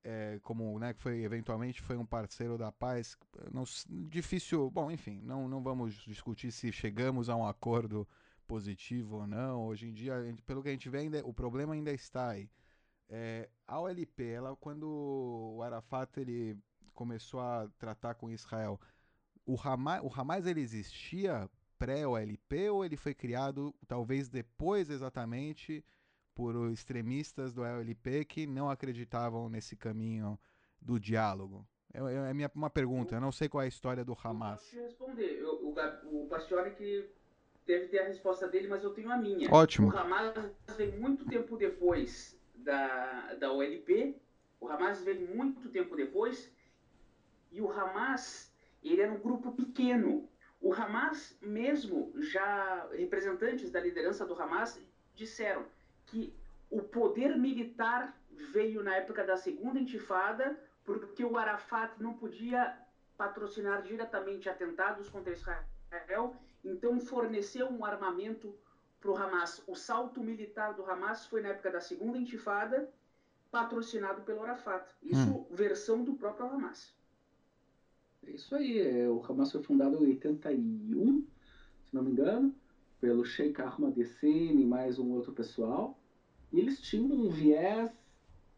é, 0.04 0.40
como 0.42 0.78
né, 0.78 0.94
que 0.94 1.00
foi 1.02 1.22
eventualmente 1.22 1.80
foi 1.82 1.96
um 1.96 2.06
parceiro 2.06 2.58
da 2.58 2.72
paz, 2.72 3.16
não, 3.52 3.64
difícil, 4.08 4.70
bom, 4.70 4.90
enfim, 4.90 5.20
não, 5.22 5.48
não 5.48 5.62
vamos 5.62 5.94
discutir 5.94 6.50
se 6.50 6.72
chegamos 6.72 7.28
a 7.28 7.36
um 7.36 7.46
acordo 7.46 8.08
positivo 8.46 9.18
ou 9.18 9.26
não. 9.26 9.66
Hoje 9.66 9.88
em 9.88 9.92
dia, 9.92 10.14
pelo 10.46 10.62
que 10.62 10.68
a 10.68 10.72
gente 10.72 10.88
vê, 10.88 10.98
ainda, 10.98 11.24
o 11.26 11.32
problema 11.32 11.74
ainda 11.74 11.92
está 11.92 12.30
aí. 12.30 12.50
É, 13.08 13.48
a 13.66 13.80
OLP, 13.80 14.24
ela, 14.24 14.56
quando 14.56 14.84
o 15.56 15.62
Arafat 15.62 16.18
ele 16.18 16.56
começou 16.94 17.40
a 17.40 17.68
tratar 17.78 18.14
com 18.14 18.30
Israel, 18.30 18.80
o 19.44 19.56
Hamas, 19.60 20.00
o 20.02 20.08
Hamas 20.08 20.46
ele 20.46 20.60
existia 20.60 21.48
pré-OLP 21.78 22.70
ou 22.70 22.84
ele 22.84 22.96
foi 22.96 23.12
criado 23.12 23.74
talvez 23.88 24.28
depois 24.28 24.88
exatamente 24.88 25.84
por 26.34 26.54
extremistas 26.70 27.52
do 27.52 27.62
OLP 27.62 28.24
que 28.24 28.46
não 28.46 28.70
acreditavam 28.70 29.48
nesse 29.48 29.76
caminho 29.76 30.38
do 30.80 30.98
diálogo? 30.98 31.66
É, 31.92 31.98
é, 31.98 32.30
é 32.30 32.34
minha, 32.34 32.50
uma 32.54 32.70
pergunta, 32.70 33.16
eu 33.16 33.20
não 33.20 33.32
sei 33.32 33.48
qual 33.48 33.62
é 33.62 33.66
a 33.66 33.68
história 33.68 34.04
do 34.04 34.16
Hamas. 34.22 34.72
Eu 34.72 34.84
responder. 34.84 35.38
Eu, 35.38 35.66
o, 35.66 36.24
o 36.24 36.28
Bastioni 36.28 36.70
que 36.70 37.10
deve 37.66 37.88
ter 37.88 37.98
a 37.98 38.06
resposta 38.06 38.48
dele, 38.48 38.68
mas 38.68 38.82
eu 38.82 38.94
tenho 38.94 39.10
a 39.10 39.16
minha. 39.16 39.50
Ótimo. 39.50 39.88
O 39.88 39.96
Hamas 39.96 40.34
veio 40.76 40.98
muito 41.00 41.24
tempo 41.26 41.56
depois 41.56 42.40
da, 42.62 43.34
da 43.34 43.52
OLP, 43.52 44.16
o 44.60 44.68
Hamas 44.68 45.02
veio 45.02 45.34
muito 45.34 45.68
tempo 45.68 45.96
depois, 45.96 46.50
e 47.50 47.60
o 47.60 47.70
Hamas 47.70 48.52
ele 48.82 49.00
era 49.00 49.12
um 49.12 49.18
grupo 49.18 49.52
pequeno. 49.52 50.28
O 50.60 50.72
Hamas 50.72 51.36
mesmo, 51.40 52.12
já 52.16 52.88
representantes 52.92 53.70
da 53.70 53.80
liderança 53.80 54.24
do 54.24 54.40
Hamas 54.40 54.80
disseram 55.14 55.64
que 56.06 56.34
o 56.70 56.82
poder 56.82 57.36
militar 57.36 58.16
veio 58.30 58.82
na 58.82 58.96
época 58.96 59.24
da 59.24 59.36
segunda 59.36 59.78
intifada 59.78 60.58
porque 60.84 61.24
o 61.24 61.36
Arafat 61.36 61.92
não 62.00 62.14
podia 62.14 62.76
patrocinar 63.16 63.82
diretamente 63.82 64.48
atentados 64.48 65.08
contra 65.08 65.32
Israel, 65.32 66.34
então 66.64 66.98
forneceu 66.98 67.68
um 67.68 67.84
armamento 67.84 68.56
para 69.02 69.10
o 69.10 69.16
Hamas. 69.16 69.62
O 69.66 69.74
salto 69.74 70.22
militar 70.22 70.74
do 70.74 70.88
Hamas 70.88 71.26
foi 71.26 71.42
na 71.42 71.48
época 71.48 71.72
da 71.72 71.80
segunda 71.80 72.16
intifada, 72.16 72.88
patrocinado 73.50 74.22
pelo 74.22 74.42
Arafat. 74.42 74.88
Isso 75.02 75.28
hum. 75.28 75.46
versão 75.50 76.02
do 76.04 76.14
próprio 76.14 76.46
Hamas. 76.46 76.94
É 78.24 78.30
isso 78.30 78.54
aí. 78.54 78.80
É, 78.80 79.08
o 79.08 79.20
Hamas 79.28 79.50
foi 79.50 79.62
fundado 79.62 80.02
em 80.02 80.10
81, 80.10 81.26
se 81.84 81.94
não 81.94 82.04
me 82.04 82.12
engano, 82.12 82.54
pelo 83.00 83.24
Sheikh 83.24 83.60
Ahmad 83.60 83.98
Yassine 83.98 84.62
e 84.62 84.66
mais 84.66 84.98
um 84.98 85.10
outro 85.10 85.32
pessoal. 85.32 85.98
E 86.52 86.60
eles 86.60 86.80
tinham 86.80 87.10
um 87.10 87.28
viés 87.28 87.90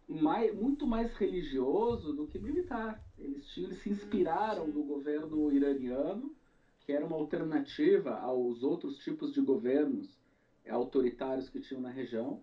mais, 0.06 0.54
muito 0.54 0.86
mais 0.86 1.14
religioso 1.14 2.12
do 2.12 2.26
que 2.26 2.38
militar. 2.38 3.02
Eles, 3.18 3.46
tinham, 3.46 3.70
eles 3.70 3.82
se 3.82 3.88
inspiraram 3.88 4.66
no 4.66 4.84
governo 4.84 5.50
iraniano, 5.50 6.34
que 6.80 6.92
era 6.92 7.06
uma 7.06 7.16
alternativa 7.16 8.18
aos 8.18 8.62
outros 8.62 8.98
tipos 8.98 9.32
de 9.32 9.40
governos 9.40 10.22
autoritários 10.68 11.48
que 11.48 11.60
tinham 11.60 11.80
na 11.80 11.90
região, 11.90 12.40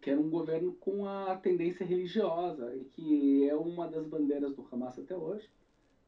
que 0.00 0.10
era 0.10 0.20
um 0.20 0.28
governo 0.28 0.72
com 0.74 1.06
a 1.06 1.36
tendência 1.36 1.84
religiosa 1.84 2.74
e 2.76 2.84
que 2.84 3.48
é 3.48 3.54
uma 3.54 3.88
das 3.88 4.06
bandeiras 4.06 4.54
do 4.54 4.66
Hamas 4.70 4.98
até 4.98 5.16
hoje. 5.16 5.48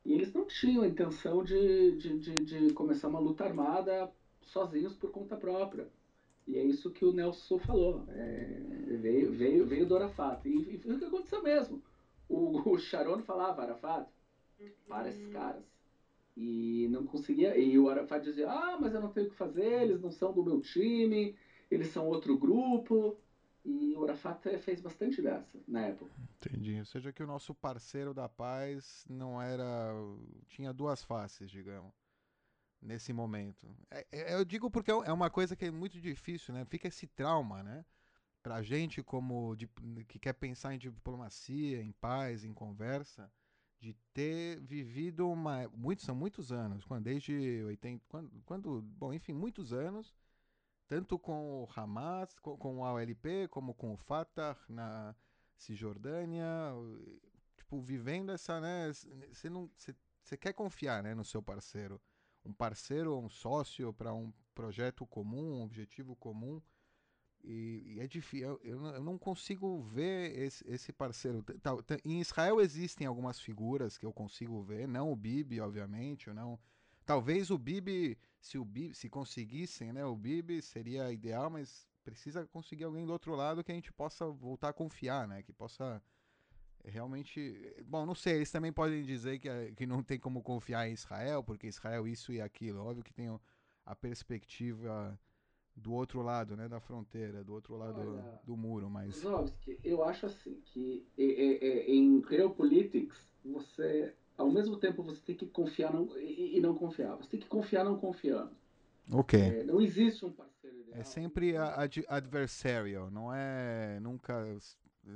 E 0.04 0.12
eles 0.12 0.32
não 0.32 0.44
tinham 0.44 0.82
a 0.82 0.88
intenção 0.88 1.42
de, 1.42 1.96
de, 1.96 2.18
de, 2.18 2.34
de, 2.34 2.72
começar 2.72 3.08
uma 3.08 3.20
luta 3.20 3.44
armada 3.44 4.12
sozinhos 4.42 4.94
por 4.94 5.10
conta 5.10 5.36
própria. 5.36 5.88
E 6.46 6.58
é 6.58 6.64
isso 6.64 6.90
que 6.90 7.04
o 7.04 7.12
Nelson 7.12 7.58
falou. 7.60 8.04
É, 8.08 8.96
veio, 9.00 9.32
veio, 9.32 9.66
veio 9.66 9.86
do 9.86 9.96
Arafat. 9.96 10.46
E, 10.46 10.74
e 10.74 10.78
foi 10.78 10.96
o 10.96 10.98
que 10.98 11.04
aconteceu 11.04 11.42
mesmo. 11.42 11.80
O, 12.28 12.70
o 12.70 12.78
Sharon 12.78 13.22
falava, 13.22 13.62
Arafat, 13.62 14.08
para 14.88 15.08
esses 15.08 15.24
uhum. 15.26 15.32
caras. 15.32 15.62
E 16.36 16.88
não 16.90 17.04
conseguia. 17.04 17.56
E 17.58 17.78
o 17.78 17.88
Arafat 17.88 18.24
dizia: 18.24 18.50
Ah, 18.50 18.78
mas 18.80 18.94
eu 18.94 19.00
não 19.00 19.12
tenho 19.12 19.26
o 19.26 19.30
que 19.30 19.36
fazer, 19.36 19.82
eles 19.82 20.00
não 20.00 20.10
são 20.10 20.32
do 20.32 20.42
meu 20.42 20.60
time, 20.60 21.36
eles 21.70 21.88
são 21.88 22.06
outro 22.06 22.38
grupo. 22.38 23.18
E 23.64 23.94
o 23.94 24.04
Arafat 24.04 24.58
fez 24.58 24.80
bastante 24.80 25.22
dessa 25.22 25.58
na 25.68 25.86
época. 25.86 26.10
Entendi. 26.36 26.78
Ou 26.78 26.84
seja, 26.84 27.12
que 27.12 27.22
o 27.22 27.26
nosso 27.26 27.54
parceiro 27.54 28.12
da 28.12 28.28
paz 28.28 29.04
não 29.08 29.40
era. 29.40 29.92
tinha 30.48 30.72
duas 30.72 31.04
faces, 31.04 31.50
digamos, 31.50 31.92
nesse 32.80 33.12
momento. 33.12 33.68
É, 33.90 34.06
é, 34.10 34.34
eu 34.34 34.44
digo 34.44 34.70
porque 34.70 34.90
é 34.90 35.12
uma 35.12 35.30
coisa 35.30 35.54
que 35.54 35.66
é 35.66 35.70
muito 35.70 36.00
difícil, 36.00 36.52
né? 36.52 36.64
Fica 36.64 36.88
esse 36.88 37.06
trauma, 37.06 37.62
né? 37.62 37.84
Pra 38.42 38.60
gente, 38.62 39.02
como 39.04 39.56
que 40.08 40.18
quer 40.18 40.32
pensar 40.32 40.74
em 40.74 40.78
diplomacia, 40.78 41.80
em 41.80 41.92
paz, 41.92 42.44
em 42.44 42.52
conversa, 42.52 43.30
de 43.82 43.92
ter 44.14 44.60
vivido 44.60 45.28
uma. 45.28 45.68
Muitos, 45.74 46.06
são 46.06 46.14
muitos 46.14 46.52
anos, 46.52 46.84
quando, 46.84 47.04
desde 47.04 47.62
80. 47.64 48.04
Quando, 48.08 48.42
quando, 48.46 48.82
bom, 48.82 49.12
enfim, 49.12 49.32
muitos 49.32 49.72
anos 49.72 50.14
tanto 50.92 51.18
com 51.18 51.62
o 51.62 51.68
Hamas, 51.74 52.38
com, 52.38 52.54
com 52.58 52.80
o 52.80 52.84
ALP, 52.84 53.48
como 53.48 53.72
com 53.72 53.94
o 53.94 53.96
Fatah 53.96 54.58
na 54.68 55.16
Cisjordânia, 55.56 56.46
tipo, 57.56 57.80
vivendo 57.80 58.30
essa, 58.30 58.60
né, 58.60 58.92
você 59.32 59.48
não 59.48 59.70
você 60.22 60.36
quer 60.36 60.52
confiar, 60.52 61.02
né, 61.02 61.14
no 61.14 61.24
seu 61.24 61.42
parceiro, 61.42 61.98
um 62.44 62.52
parceiro, 62.52 63.18
um 63.18 63.30
sócio 63.30 63.90
para 63.94 64.12
um 64.12 64.30
projeto 64.54 65.06
comum, 65.06 65.60
um 65.60 65.62
objetivo 65.62 66.14
comum. 66.14 66.60
E, 67.44 67.94
e 67.96 68.00
é 68.00 68.06
difícil, 68.06 68.60
eu, 68.62 68.86
eu, 68.86 69.02
não 69.02 69.18
consigo 69.18 69.82
ver 69.82 70.38
esse, 70.38 70.64
esse 70.68 70.92
parceiro. 70.92 71.44
Em 72.04 72.20
Israel 72.20 72.60
existem 72.60 73.06
algumas 73.06 73.40
figuras 73.40 73.98
que 73.98 74.06
eu 74.06 74.12
consigo 74.12 74.62
ver, 74.62 74.86
não 74.86 75.10
o 75.10 75.16
Bibi, 75.16 75.60
obviamente, 75.60 76.28
ou 76.28 76.34
não 76.34 76.58
Talvez 77.04 77.50
o 77.50 77.58
Bibi, 77.58 78.16
se 78.40 78.58
o 78.58 78.64
Bibi, 78.64 78.94
se 78.94 79.08
conseguissem, 79.08 79.92
né, 79.92 80.04
o 80.04 80.14
Bibi 80.14 80.62
seria 80.62 81.12
ideal, 81.12 81.50
mas 81.50 81.88
precisa 82.04 82.46
conseguir 82.46 82.84
alguém 82.84 83.04
do 83.04 83.12
outro 83.12 83.34
lado 83.34 83.62
que 83.62 83.72
a 83.72 83.74
gente 83.74 83.92
possa 83.92 84.26
voltar 84.26 84.68
a 84.68 84.72
confiar, 84.72 85.26
né, 85.26 85.42
que 85.42 85.52
possa 85.52 86.02
realmente, 86.84 87.74
bom, 87.84 88.04
não 88.04 88.14
sei, 88.14 88.36
eles 88.36 88.50
também 88.50 88.72
podem 88.72 89.04
dizer 89.04 89.38
que, 89.38 89.72
que 89.72 89.86
não 89.86 90.02
tem 90.02 90.18
como 90.18 90.42
confiar 90.42 90.88
em 90.88 90.92
Israel, 90.92 91.42
porque 91.42 91.66
Israel 91.68 92.06
isso 92.08 92.32
e 92.32 92.40
aquilo. 92.40 92.84
Óbvio 92.84 93.04
que 93.04 93.12
tem 93.12 93.28
a 93.84 93.94
perspectiva 93.94 95.18
do 95.74 95.92
outro 95.92 96.22
lado, 96.22 96.56
né, 96.56 96.68
da 96.68 96.80
fronteira, 96.80 97.42
do 97.42 97.52
outro 97.52 97.76
lado 97.76 98.00
Olha, 98.00 98.40
do 98.44 98.56
muro, 98.56 98.90
mas 98.90 99.16
Zovski, 99.16 99.78
eu 99.82 100.04
acho 100.04 100.26
assim 100.26 100.60
que 100.66 101.06
em 101.16 102.22
Geopolitics 102.28 103.32
você 103.44 104.14
ao 104.36 104.50
mesmo 104.50 104.76
tempo 104.76 105.02
você 105.02 105.20
tem 105.20 105.36
que 105.36 105.46
confiar 105.46 105.92
não, 105.92 106.08
e, 106.18 106.56
e, 106.56 106.60
não 106.60 106.74
confiar. 106.74 107.16
Você 107.16 107.30
tem 107.30 107.40
que 107.40 107.46
confiar 107.46 107.84
não 107.84 107.98
confiando. 107.98 108.50
Ok. 109.10 109.40
É, 109.40 109.64
não 109.64 109.80
existe 109.80 110.24
um 110.24 110.32
parceiro 110.32 110.78
ideal. 110.80 111.00
É 111.00 111.04
sempre 111.04 111.56
ad 111.56 112.04
adversarial, 112.08 113.10
não 113.10 113.32
é 113.34 113.98
nunca. 114.00 114.56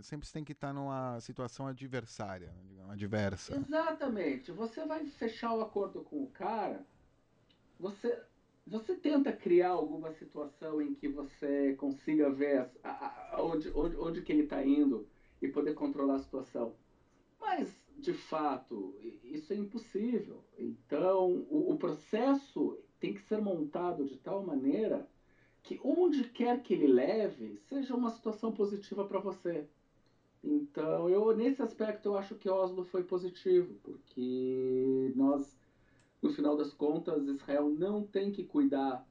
Sempre 0.03 0.27
você 0.27 0.33
tem 0.33 0.45
que 0.45 0.53
estar 0.53 0.73
numa 0.73 1.21
situação 1.21 1.67
adversária, 1.69 2.53
digamos, 2.67 2.91
adversa. 2.91 3.57
Exatamente. 3.57 4.51
Você 4.51 4.85
vai 4.85 5.07
fechar 5.07 5.55
o 5.55 5.61
acordo 5.61 6.03
com 6.03 6.25
o 6.25 6.31
cara, 6.31 6.85
você, 7.79 8.21
você 8.67 8.95
tenta 8.95 9.33
criar 9.33 9.71
alguma 9.71 10.11
situação 10.11 10.83
em 10.83 10.95
que 10.95 11.09
você 11.09 11.75
consiga 11.75 12.31
ver 12.31 12.69
a, 12.83 13.37
a, 13.37 13.43
onde, 13.43 13.71
onde, 13.75 13.97
onde 13.97 14.23
que 14.23 14.33
ele 14.33 14.43
está 14.43 14.65
indo 14.65 15.07
e 15.41 15.47
poder 15.47 15.75
controlar 15.75 16.17
a 16.17 16.21
situação. 16.21 16.75
Mas 17.41 17.87
de 17.99 18.13
fato, 18.13 18.95
isso 19.25 19.53
é 19.53 19.57
impossível. 19.57 20.45
Então, 20.59 21.47
o, 21.49 21.73
o, 21.73 21.79
processo 21.79 22.79
tem 23.01 23.15
que 23.15 23.21
ser 23.23 23.41
montado 23.41 24.05
de 24.05 24.17
tal 24.19 24.45
maneira 24.45 25.09
que 25.63 25.81
onde 25.83 26.25
quer 26.25 26.63
que 26.63 26.75
ele 26.75 26.87
leve, 26.87 27.57
seja 27.69 27.95
uma 27.95 28.11
situação 28.11 28.53
positiva 28.53 29.05
para 29.05 29.19
você. 29.19 29.67
Então, 30.45 31.09
eu 31.09 31.35
nesse 31.37 31.63
aspecto 31.63 32.07
eu 32.07 32.17
acho 32.17 32.37
que 32.37 32.49
Oslo 32.49 32.85
foi 32.85 33.03
positivo, 33.03 33.75
porque 33.83 35.13
nós, 35.17 35.57
no 36.23 36.31
final 36.31 36.57
das 36.57 36.73
contas, 36.73 37.27
Israel 37.27 37.69
não 37.69 38.07
tem 38.07 38.33
que 38.33 38.45
cuidar 38.45 39.07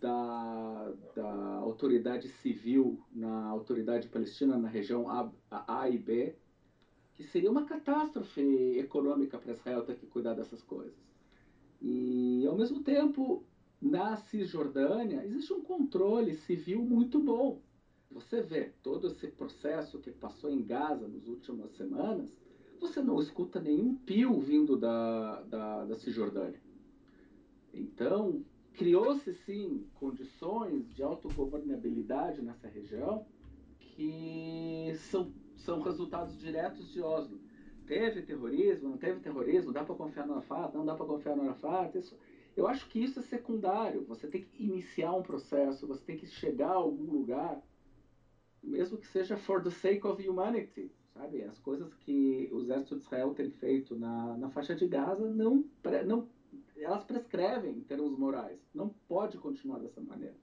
da, 0.00 0.92
da 1.14 1.54
autoridade 1.58 2.28
civil 2.28 3.00
na 3.12 3.46
autoridade 3.46 4.08
palestina 4.08 4.58
na 4.58 4.68
região 4.68 5.08
A, 5.08 5.30
A 5.66 5.88
e 5.88 5.96
B, 5.96 6.36
que 7.14 7.22
seria 7.22 7.50
uma 7.50 7.64
catástrofe 7.64 8.40
econômica 8.78 9.38
para 9.38 9.52
Israel 9.52 9.84
ter 9.84 9.96
que 9.96 10.06
cuidar 10.06 10.34
dessas 10.34 10.62
coisas. 10.62 10.98
E, 11.80 12.44
ao 12.46 12.56
mesmo 12.56 12.82
tempo, 12.82 13.44
na 13.80 14.16
Cisjordânia, 14.16 15.24
existe 15.24 15.52
um 15.52 15.60
controle 15.60 16.34
civil 16.34 16.82
muito 16.82 17.20
bom. 17.20 17.60
Você 18.10 18.42
vê 18.42 18.72
todo 18.82 19.08
esse 19.08 19.28
processo 19.28 19.98
que 19.98 20.10
passou 20.10 20.50
em 20.50 20.62
Gaza 20.62 21.08
nas 21.08 21.26
últimas 21.26 21.70
semanas, 21.76 22.30
você 22.82 23.00
não 23.00 23.20
escuta 23.20 23.60
nenhum 23.60 23.94
pio 23.94 24.38
vindo 24.40 24.76
da, 24.76 25.42
da, 25.42 25.84
da 25.84 25.96
Cisjordânia. 25.96 26.60
Então, 27.72 28.44
criou-se 28.74 29.32
sim 29.32 29.86
condições 29.94 30.92
de 30.92 31.02
autogovernabilidade 31.02 32.42
nessa 32.42 32.68
região 32.68 33.24
que 33.78 34.92
são, 35.10 35.32
são 35.56 35.80
resultados 35.80 36.38
diretos 36.38 36.92
de 36.92 37.00
Oslo. 37.00 37.40
Teve 37.86 38.22
terrorismo, 38.22 38.90
não 38.90 38.98
teve 38.98 39.20
terrorismo, 39.20 39.72
dá 39.72 39.84
para 39.84 39.94
confiar 39.94 40.26
no 40.26 40.34
Arafat, 40.34 40.74
não 40.74 40.84
dá 40.84 40.94
para 40.94 41.06
confiar 41.06 41.36
no 41.36 41.42
Arafat. 41.42 41.96
Isso, 41.96 42.18
eu 42.56 42.66
acho 42.66 42.88
que 42.88 42.98
isso 43.02 43.20
é 43.20 43.22
secundário. 43.22 44.04
Você 44.06 44.26
tem 44.26 44.42
que 44.42 44.64
iniciar 44.64 45.14
um 45.14 45.22
processo, 45.22 45.86
você 45.86 46.04
tem 46.04 46.16
que 46.16 46.26
chegar 46.26 46.70
a 46.70 46.74
algum 46.74 47.12
lugar, 47.12 47.62
mesmo 48.62 48.98
que 48.98 49.06
seja 49.06 49.36
for 49.36 49.62
the 49.62 49.70
sake 49.70 50.06
of 50.06 50.26
humanity, 50.26 50.90
sabe? 51.14 51.42
As 51.42 51.58
coisas 51.58 51.92
que 51.94 52.48
o 52.52 52.60
exército 52.60 52.96
de 52.96 53.02
Israel 53.02 53.34
tem 53.34 53.50
feito 53.50 53.96
na, 53.96 54.36
na 54.36 54.50
faixa 54.50 54.74
de 54.74 54.86
Gaza 54.86 55.28
não, 55.30 55.64
não 56.06 56.28
elas 56.76 57.04
prescrevem 57.04 57.72
em 57.72 57.80
termos 57.80 58.18
morais. 58.18 58.58
Não 58.74 58.88
pode 59.08 59.38
continuar 59.38 59.78
dessa 59.78 60.00
maneira. 60.00 60.36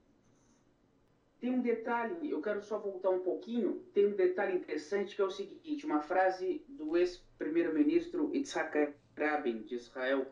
Tem 1.40 1.50
um 1.50 1.62
detalhe, 1.62 2.30
eu 2.30 2.42
quero 2.42 2.62
só 2.62 2.78
voltar 2.78 3.10
um 3.10 3.20
pouquinho. 3.20 3.82
Tem 3.94 4.06
um 4.06 4.14
detalhe 4.14 4.56
interessante 4.56 5.16
que 5.16 5.22
é 5.22 5.24
o 5.24 5.30
seguinte: 5.30 5.86
uma 5.86 6.00
frase 6.00 6.62
do 6.68 6.96
ex-primeiro-ministro 6.96 8.30
Yitzhak 8.34 8.94
Rabin 9.16 9.62
de 9.62 9.76
Israel. 9.76 10.26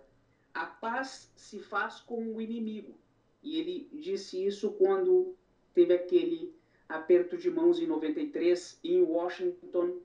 A 0.52 0.66
paz 0.66 1.32
se 1.36 1.60
faz 1.60 2.00
com 2.00 2.34
o 2.34 2.40
inimigo. 2.40 2.94
E 3.42 3.58
ele 3.58 3.88
disse 3.92 4.44
isso 4.44 4.72
quando 4.72 5.34
teve 5.72 5.94
aquele 5.94 6.54
aperto 6.88 7.36
de 7.36 7.50
mãos 7.50 7.78
em 7.78 7.86
93 7.86 8.80
em 8.82 9.02
Washington 9.02 10.00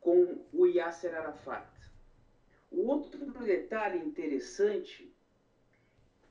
com 0.00 0.44
o 0.52 0.66
Yasser 0.66 1.14
Arafat. 1.14 1.68
O 2.70 2.86
outro 2.86 3.26
detalhe 3.42 3.98
interessante 3.98 5.12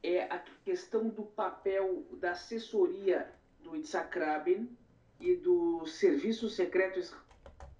é 0.01 0.23
a 0.23 0.39
questão 0.63 1.09
do 1.09 1.23
papel 1.23 2.05
da 2.13 2.31
assessoria 2.31 3.29
do 3.59 3.75
Itzhak 3.75 4.17
Rabin 4.17 4.75
e 5.19 5.35
do 5.35 5.85
Serviço 5.85 6.49
Secreto 6.49 6.99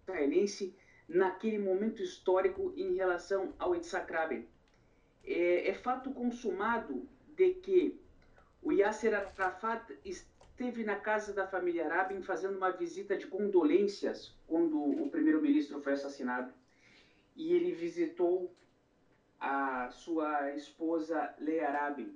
Israelense 0.06 0.76
naquele 1.08 1.58
momento 1.58 2.04
histórico 2.04 2.74
em 2.76 2.94
relação 2.96 3.54
ao 3.58 3.76
Itzhak 3.76 4.12
Rabin. 4.12 4.46
É, 5.24 5.70
é 5.70 5.74
fato 5.74 6.12
consumado 6.12 7.08
de 7.36 7.54
que 7.56 8.00
o 8.62 8.72
Yasser 8.74 9.14
Arafat 9.14 9.98
esteve 10.60 10.84
na 10.84 10.98
casa 10.98 11.34
da 11.34 11.48
família 11.48 11.88
Rabin 11.88 12.22
fazendo 12.22 12.58
uma 12.58 12.70
visita 12.70 13.16
de 13.16 13.26
condolências 13.28 14.36
quando 14.46 14.78
o 14.78 15.10
primeiro-ministro 15.10 15.82
foi 15.82 15.94
assassinado. 15.94 16.54
E 17.34 17.54
ele 17.54 17.72
visitou 17.72 18.54
a 19.40 19.90
sua 19.90 20.52
esposa 20.52 21.34
Leia 21.40 21.72
Rabin. 21.72 22.14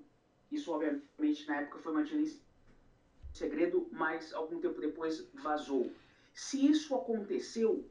Isso, 0.52 0.74
obviamente, 0.74 1.48
na 1.48 1.62
época 1.62 1.80
foi 1.80 1.94
mantido 1.94 2.20
em 2.20 2.42
segredo, 3.32 3.88
mas 3.94 4.34
algum 4.34 4.60
tempo 4.60 4.82
depois 4.82 5.26
vazou. 5.36 5.90
Se 6.34 6.70
isso 6.70 6.94
aconteceu, 6.96 7.90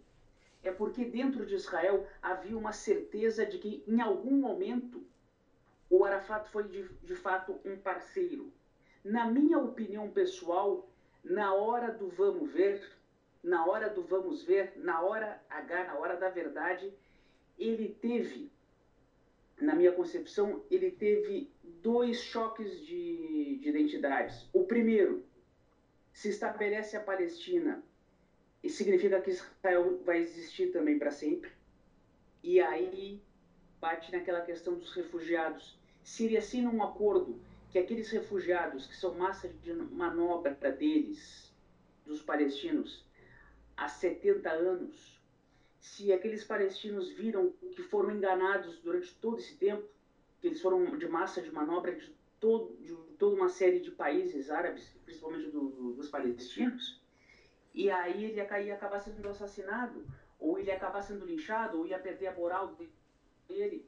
é 0.62 0.70
porque 0.70 1.06
dentro 1.06 1.46
de 1.46 1.54
Israel 1.54 2.06
havia 2.20 2.58
uma 2.58 2.72
certeza 2.72 3.46
de 3.46 3.56
que 3.56 3.82
em 3.86 4.02
algum 4.02 4.36
momento 4.36 5.02
o 5.88 6.04
Arafat 6.04 6.46
foi 6.50 6.68
de, 6.68 6.86
de 7.02 7.14
fato 7.14 7.58
um 7.64 7.78
parceiro. 7.78 8.52
Na 9.04 9.30
minha 9.30 9.58
opinião 9.58 10.10
pessoal, 10.10 10.88
na 11.24 11.54
hora 11.54 11.90
do 11.90 12.08
vamos 12.08 12.52
ver, 12.52 12.80
na 13.42 13.66
hora 13.66 13.88
do 13.88 14.02
vamos 14.02 14.44
ver, 14.44 14.72
na 14.76 15.02
hora 15.02 15.42
H, 15.50 15.84
na 15.84 15.98
hora 15.98 16.16
da 16.16 16.28
verdade, 16.28 16.92
ele 17.58 17.96
teve 18.00 18.50
na 19.60 19.74
minha 19.74 19.92
concepção, 19.92 20.62
ele 20.70 20.90
teve 20.90 21.48
dois 21.62 22.20
choques 22.20 22.84
de, 22.84 23.58
de 23.58 23.68
identidades. 23.68 24.48
O 24.52 24.64
primeiro, 24.64 25.24
se 26.12 26.28
estabelece 26.28 26.96
a 26.96 27.00
Palestina, 27.00 27.82
e 28.62 28.68
significa 28.68 29.20
que 29.20 29.30
Israel 29.30 29.98
vai 30.04 30.18
existir 30.18 30.70
também 30.70 30.98
para 30.98 31.10
sempre. 31.10 31.50
E 32.42 32.60
aí 32.60 33.20
bate 33.80 34.12
naquela 34.12 34.40
questão 34.40 34.74
dos 34.74 34.92
refugiados. 34.92 35.76
Se 36.04 36.24
ele 36.24 36.36
assina 36.36 36.70
um 36.70 36.82
acordo 36.82 37.40
que 37.72 37.78
aqueles 37.78 38.10
refugiados, 38.10 38.86
que 38.86 38.94
são 38.94 39.14
massa 39.14 39.48
de 39.48 39.72
manobra 39.72 40.54
deles, 40.72 41.50
dos 42.04 42.20
palestinos, 42.20 43.02
há 43.74 43.88
70 43.88 44.50
anos, 44.50 45.18
se 45.80 46.12
aqueles 46.12 46.44
palestinos 46.44 47.10
viram 47.12 47.50
que 47.74 47.82
foram 47.82 48.14
enganados 48.14 48.78
durante 48.80 49.14
todo 49.14 49.38
esse 49.38 49.56
tempo, 49.56 49.88
que 50.38 50.48
eles 50.48 50.60
foram 50.60 50.98
de 50.98 51.08
massa 51.08 51.40
de 51.40 51.50
manobra 51.50 51.94
de, 51.94 52.14
todo, 52.38 52.76
de 52.76 52.94
toda 53.16 53.36
uma 53.36 53.48
série 53.48 53.80
de 53.80 53.90
países 53.90 54.50
árabes, 54.50 54.94
principalmente 55.04 55.50
do, 55.50 55.70
do, 55.70 55.92
dos 55.94 56.10
palestinos, 56.10 57.00
e 57.72 57.90
aí 57.90 58.26
ele 58.26 58.36
ia, 58.36 58.74
acabar 58.74 59.00
sendo 59.00 59.26
assassinado, 59.28 60.06
ou 60.38 60.58
ele 60.58 60.68
ia 60.68 60.76
acabar 60.76 61.00
sendo 61.00 61.24
linchado, 61.24 61.78
ou 61.78 61.86
ia 61.86 61.98
perder 61.98 62.26
a 62.26 62.34
moral 62.34 62.76
dele, 63.48 63.86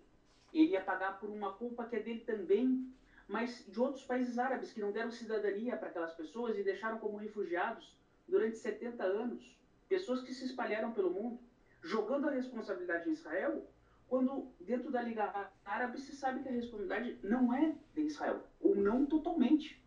ele 0.54 0.70
ia 0.70 0.80
pagar 0.80 1.20
por 1.20 1.28
uma 1.28 1.52
culpa 1.52 1.84
que 1.84 1.96
é 1.96 2.00
dele 2.00 2.20
também, 2.20 2.90
mas 3.26 3.64
de 3.66 3.80
outros 3.80 4.04
países 4.04 4.38
árabes 4.38 4.72
que 4.72 4.80
não 4.80 4.92
deram 4.92 5.10
cidadania 5.10 5.76
para 5.76 5.88
aquelas 5.88 6.14
pessoas 6.14 6.58
e 6.58 6.62
deixaram 6.62 6.98
como 6.98 7.16
refugiados 7.16 7.96
durante 8.28 8.58
70 8.58 9.02
anos, 9.02 9.58
pessoas 9.88 10.22
que 10.22 10.34
se 10.34 10.44
espalharam 10.44 10.92
pelo 10.92 11.10
mundo 11.10 11.38
jogando 11.82 12.28
a 12.28 12.32
responsabilidade 12.32 13.08
em 13.08 13.12
Israel, 13.12 13.66
quando 14.08 14.50
dentro 14.60 14.90
da 14.90 15.02
Liga 15.02 15.50
Árabe 15.64 16.00
se 16.00 16.14
sabe 16.16 16.42
que 16.42 16.48
a 16.48 16.52
responsabilidade 16.52 17.18
não 17.22 17.52
é 17.54 17.74
de 17.94 18.02
Israel, 18.02 18.42
ou 18.60 18.74
não 18.74 19.06
totalmente. 19.06 19.82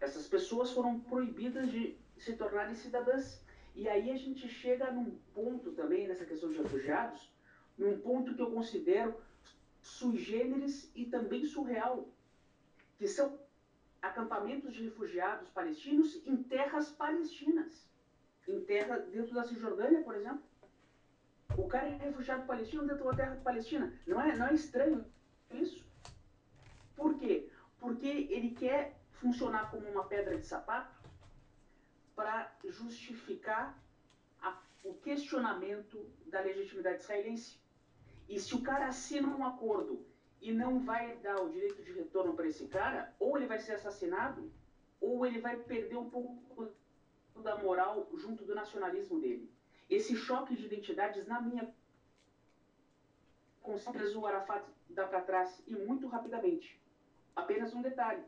Essas 0.00 0.26
pessoas 0.26 0.72
foram 0.72 0.98
proibidas 1.00 1.70
de 1.70 1.96
se 2.18 2.36
tornarem 2.36 2.74
cidadãs. 2.74 3.44
E 3.74 3.88
aí 3.88 4.10
a 4.10 4.16
gente 4.16 4.48
chega 4.48 4.90
num 4.90 5.18
ponto 5.34 5.72
também, 5.72 6.08
nessa 6.08 6.24
questão 6.24 6.50
de 6.50 6.58
refugiados, 6.58 7.32
num 7.78 7.98
ponto 8.00 8.34
que 8.34 8.42
eu 8.42 8.50
considero 8.50 9.14
sui 9.82 10.18
generis 10.18 10.90
e 10.94 11.06
também 11.06 11.44
surreal, 11.44 12.08
que 13.00 13.08
são 13.08 13.40
acampamentos 14.02 14.74
de 14.74 14.84
refugiados 14.84 15.48
palestinos 15.48 16.20
em 16.26 16.42
terras 16.42 16.90
palestinas, 16.90 17.88
em 18.46 18.62
terra 18.66 18.98
dentro 18.98 19.34
da 19.34 19.42
Cisjordânia, 19.42 20.02
por 20.02 20.14
exemplo. 20.14 20.42
O 21.56 21.66
cara 21.66 21.88
é 21.88 21.96
refugiado 21.96 22.46
palestino 22.46 22.86
dentro 22.86 23.06
da 23.06 23.14
terra 23.14 23.40
palestina. 23.42 23.98
Não 24.06 24.20
é, 24.20 24.36
não 24.36 24.48
é 24.48 24.52
estranho 24.52 25.02
isso? 25.50 25.82
Por 26.94 27.18
quê? 27.18 27.50
Porque 27.78 28.06
ele 28.06 28.50
quer 28.50 29.00
funcionar 29.12 29.70
como 29.70 29.88
uma 29.88 30.04
pedra 30.04 30.36
de 30.36 30.46
sapato 30.46 30.94
para 32.14 32.54
justificar 32.64 33.82
a, 34.42 34.60
o 34.84 34.92
questionamento 34.92 36.06
da 36.26 36.42
legitimidade 36.42 37.00
israelense. 37.00 37.58
E 38.28 38.38
se 38.38 38.54
o 38.54 38.60
cara 38.60 38.88
assina 38.88 39.26
um 39.28 39.42
acordo 39.42 40.04
e 40.40 40.52
não 40.52 40.80
vai 40.80 41.16
dar 41.16 41.40
o 41.40 41.50
direito 41.50 41.82
de 41.82 41.92
retorno 41.92 42.34
para 42.34 42.46
esse 42.46 42.66
cara, 42.66 43.14
ou 43.18 43.36
ele 43.36 43.46
vai 43.46 43.58
ser 43.58 43.72
assassinado, 43.72 44.50
ou 45.00 45.26
ele 45.26 45.40
vai 45.40 45.56
perder 45.56 45.96
um 45.96 46.08
pouco 46.08 46.68
da 47.42 47.56
moral 47.56 48.08
junto 48.16 48.44
do 48.44 48.54
nacionalismo 48.54 49.20
dele. 49.20 49.50
Esse 49.88 50.14
choque 50.16 50.54
de 50.54 50.66
identidades, 50.66 51.26
na 51.26 51.40
minha 51.40 51.68
concepção, 53.62 54.22
o 54.22 54.26
Arafat 54.26 54.64
dá 54.88 55.06
para 55.06 55.22
trás 55.22 55.62
e 55.66 55.74
muito 55.74 56.06
rapidamente. 56.06 56.80
Apenas 57.34 57.74
um 57.74 57.82
detalhe: 57.82 58.22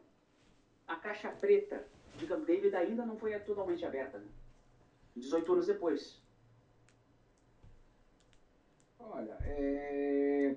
a 0.87 0.97
caixa 0.97 1.31
preta 1.31 1.87
de 2.17 2.27
Camp 2.27 2.45
David 2.45 2.75
ainda 2.75 3.05
não 3.07 3.17
foi 3.17 3.39
totalmente 3.41 3.85
aberta. 3.85 4.19
Né? 4.19 4.27
18 5.17 5.53
anos 5.53 5.67
depois. 5.67 6.21
Olha, 8.99 9.37
é... 9.43 10.57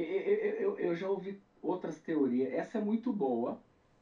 eu, 0.00 0.54
eu, 0.54 0.78
eu 0.78 0.94
já 0.94 1.08
ouvi 1.08 1.36
outras 1.60 1.98
teorias. 1.98 2.52
Essa 2.52 2.78
é 2.78 2.80
muito 2.80 3.12
boa, 3.12 3.58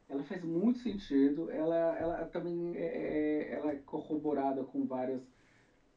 ela 0.09 0.23
faz 0.23 0.43
muito 0.43 0.79
sentido. 0.79 1.51
Ela, 1.51 1.97
ela 1.97 2.27
também 2.27 2.77
é, 2.77 2.85
é 2.85 3.53
ela 3.53 3.71
é 3.71 3.75
corroborada 3.75 4.63
com 4.63 4.85
várias 4.85 5.21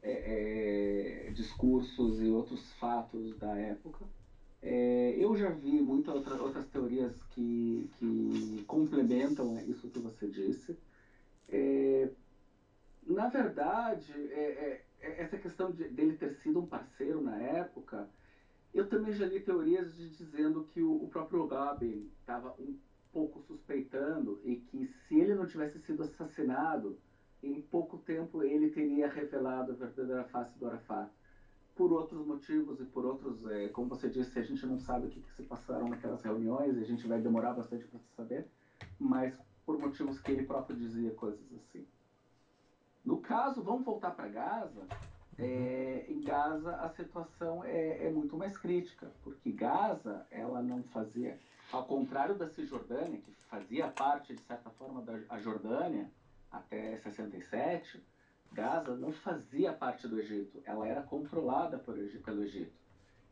é, 0.02 1.26
é, 1.26 1.30
discursos 1.30 2.20
e 2.20 2.28
outros 2.28 2.72
fatos 2.72 3.36
da 3.36 3.54
época. 3.56 4.06
É, 4.62 5.14
eu 5.16 5.34
já 5.34 5.48
vi 5.50 5.80
muitas 5.80 6.14
outra, 6.14 6.42
outras 6.42 6.66
teorias 6.66 7.22
que, 7.30 7.88
que 7.98 8.62
complementam 8.66 9.58
isso 9.60 9.88
que 9.88 9.98
você 9.98 10.26
disse. 10.26 10.76
É, 11.48 12.08
na 13.06 13.26
verdade, 13.26 14.12
é, 14.30 14.80
essa 15.00 15.36
questão 15.36 15.70
de, 15.70 15.86
dele 15.88 16.12
ter 16.12 16.32
sido 16.32 16.58
um 16.58 16.64
parceiro 16.64 17.20
na 17.20 17.36
época, 17.36 18.06
eu 18.72 18.88
também 18.88 19.12
já 19.12 19.24
li 19.24 19.40
teorias 19.40 19.96
de, 19.96 20.08
dizendo 20.10 20.62
que 20.62 20.80
o, 20.80 20.92
o 20.92 21.08
próprio 21.08 21.44
Rabin 21.44 22.08
estava 22.20 22.54
um 22.58 22.74
pouco 23.12 23.40
suspeitando 23.40 24.40
e 24.44 24.56
que 24.56 24.84
se 24.84 25.18
ele 25.18 25.34
não 25.34 25.44
tivesse 25.44 25.78
sido 25.80 26.02
assassinado, 26.02 26.96
em 27.42 27.58
pouco 27.58 27.98
tempo 27.98 28.42
ele 28.42 28.68
teria 28.68 29.08
revelado 29.08 29.72
a 29.72 29.74
verdadeira 29.74 30.24
face 30.24 30.56
do 30.58 30.66
Arafat. 30.66 31.10
por 31.74 31.90
outros 31.92 32.24
motivos 32.24 32.78
e 32.78 32.84
por 32.84 33.04
outros, 33.04 33.44
é, 33.46 33.68
como 33.68 33.88
você 33.88 34.08
disse, 34.08 34.38
a 34.38 34.42
gente 34.42 34.64
não 34.66 34.78
sabe 34.78 35.06
o 35.06 35.08
que, 35.08 35.20
que 35.20 35.30
se 35.32 35.42
passaram 35.42 35.88
naquelas 35.88 36.20
reuniões, 36.22 36.76
a 36.76 36.82
gente 36.82 37.06
vai 37.06 37.18
demorar 37.18 37.52
bastante 37.52 37.86
para 37.86 37.98
saber, 38.14 38.44
mas 38.98 39.34
por 39.64 39.78
motivos 39.78 40.18
que 40.18 40.30
ele 40.30 40.42
próprio 40.42 40.76
dizia 40.76 41.10
coisas 41.12 41.52
assim. 41.54 41.84
No 43.04 43.16
caso, 43.16 43.62
vamos 43.62 43.82
voltar 43.82 44.10
para 44.10 44.28
Gaza. 44.28 44.86
É, 45.42 46.04
em 46.08 46.20
Gaza 46.20 46.76
a 46.76 46.90
situação 46.90 47.64
é, 47.64 48.06
é, 48.06 48.10
muito 48.10 48.36
mais 48.36 48.56
crítica, 48.58 49.10
porque 49.22 49.50
Gaza 49.50 50.26
ela 50.30 50.62
não 50.62 50.82
fazia, 50.84 51.38
ao 51.72 51.84
contrário 51.84 52.34
da 52.34 52.46
Cisjordânia, 52.46 53.20
que 53.20 53.32
fazia 53.48 53.88
parte 53.88 54.34
de 54.34 54.42
certa 54.42 54.68
forma 54.70 55.00
da 55.02 55.38
Jordânia 55.38 56.10
até 56.52 56.96
67, 56.98 58.02
Gaza 58.52 58.94
não 58.96 59.12
fazia 59.12 59.72
parte 59.72 60.06
do 60.06 60.20
Egito, 60.20 60.60
ela 60.64 60.86
era 60.86 61.02
controlada 61.02 61.78
por, 61.78 61.96
pelo 61.96 62.42
Egito. 62.42 62.72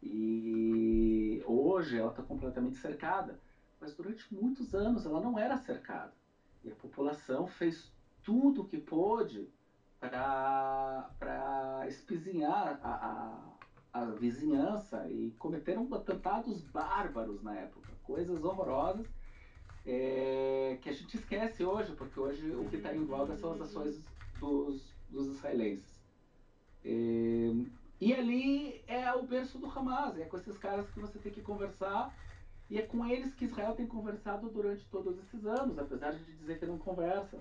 E 0.02 1.42
hoje 1.44 1.98
ela 1.98 2.10
está 2.10 2.22
completamente 2.22 2.78
cercada, 2.78 3.38
mas 3.80 3.94
durante 3.94 4.32
muitos 4.32 4.74
anos 4.74 5.04
ela 5.04 5.20
não 5.20 5.38
era 5.38 5.58
cercada. 5.58 6.12
E 6.64 6.70
a 6.70 6.74
população 6.74 7.46
fez 7.46 7.92
tudo 8.22 8.62
o 8.62 8.68
que 8.68 8.78
pôde 8.78 9.48
para 10.00 11.84
espizinhar 11.88 12.78
a, 12.82 13.56
a, 13.92 14.00
a, 14.00 14.04
vizinhança 14.12 15.08
e 15.08 15.32
cometeram 15.38 15.88
atentados 15.92 16.62
bárbaros 16.62 17.42
na 17.42 17.54
época, 17.56 17.92
coisas 18.04 18.42
horrorosas 18.44 19.06
é, 19.84 20.78
que 20.80 20.88
a 20.88 20.92
gente 20.92 21.16
esquece 21.16 21.64
hoje, 21.64 21.92
porque 21.96 22.20
hoje 22.20 22.50
o 22.52 22.68
que 22.68 22.76
está 22.76 22.94
em 22.94 23.04
voga 23.04 23.36
são 23.36 23.52
as 23.52 23.60
ações 23.60 24.00
dos, 24.38 24.94
dos 25.08 25.36
israelenses. 25.36 25.98
É, 26.84 27.52
e 28.00 28.14
ali 28.14 28.82
é 28.86 29.12
o 29.12 29.26
berço 29.26 29.58
do 29.58 29.66
Hamas, 29.66 30.16
é 30.18 30.24
com 30.24 30.36
esses 30.36 30.56
caras 30.58 30.88
que 30.90 31.00
você 31.00 31.18
tem 31.18 31.32
que 31.32 31.42
conversar 31.42 32.14
e 32.70 32.78
é 32.78 32.82
com 32.82 33.04
eles 33.06 33.34
que 33.34 33.46
Israel 33.46 33.74
tem 33.74 33.86
conversado 33.86 34.48
durante 34.50 34.84
todos 34.86 35.18
esses 35.18 35.44
anos, 35.46 35.78
apesar 35.78 36.12
de 36.12 36.22
dizer 36.36 36.58
que 36.60 36.66
não 36.66 36.78
conversa. 36.78 37.38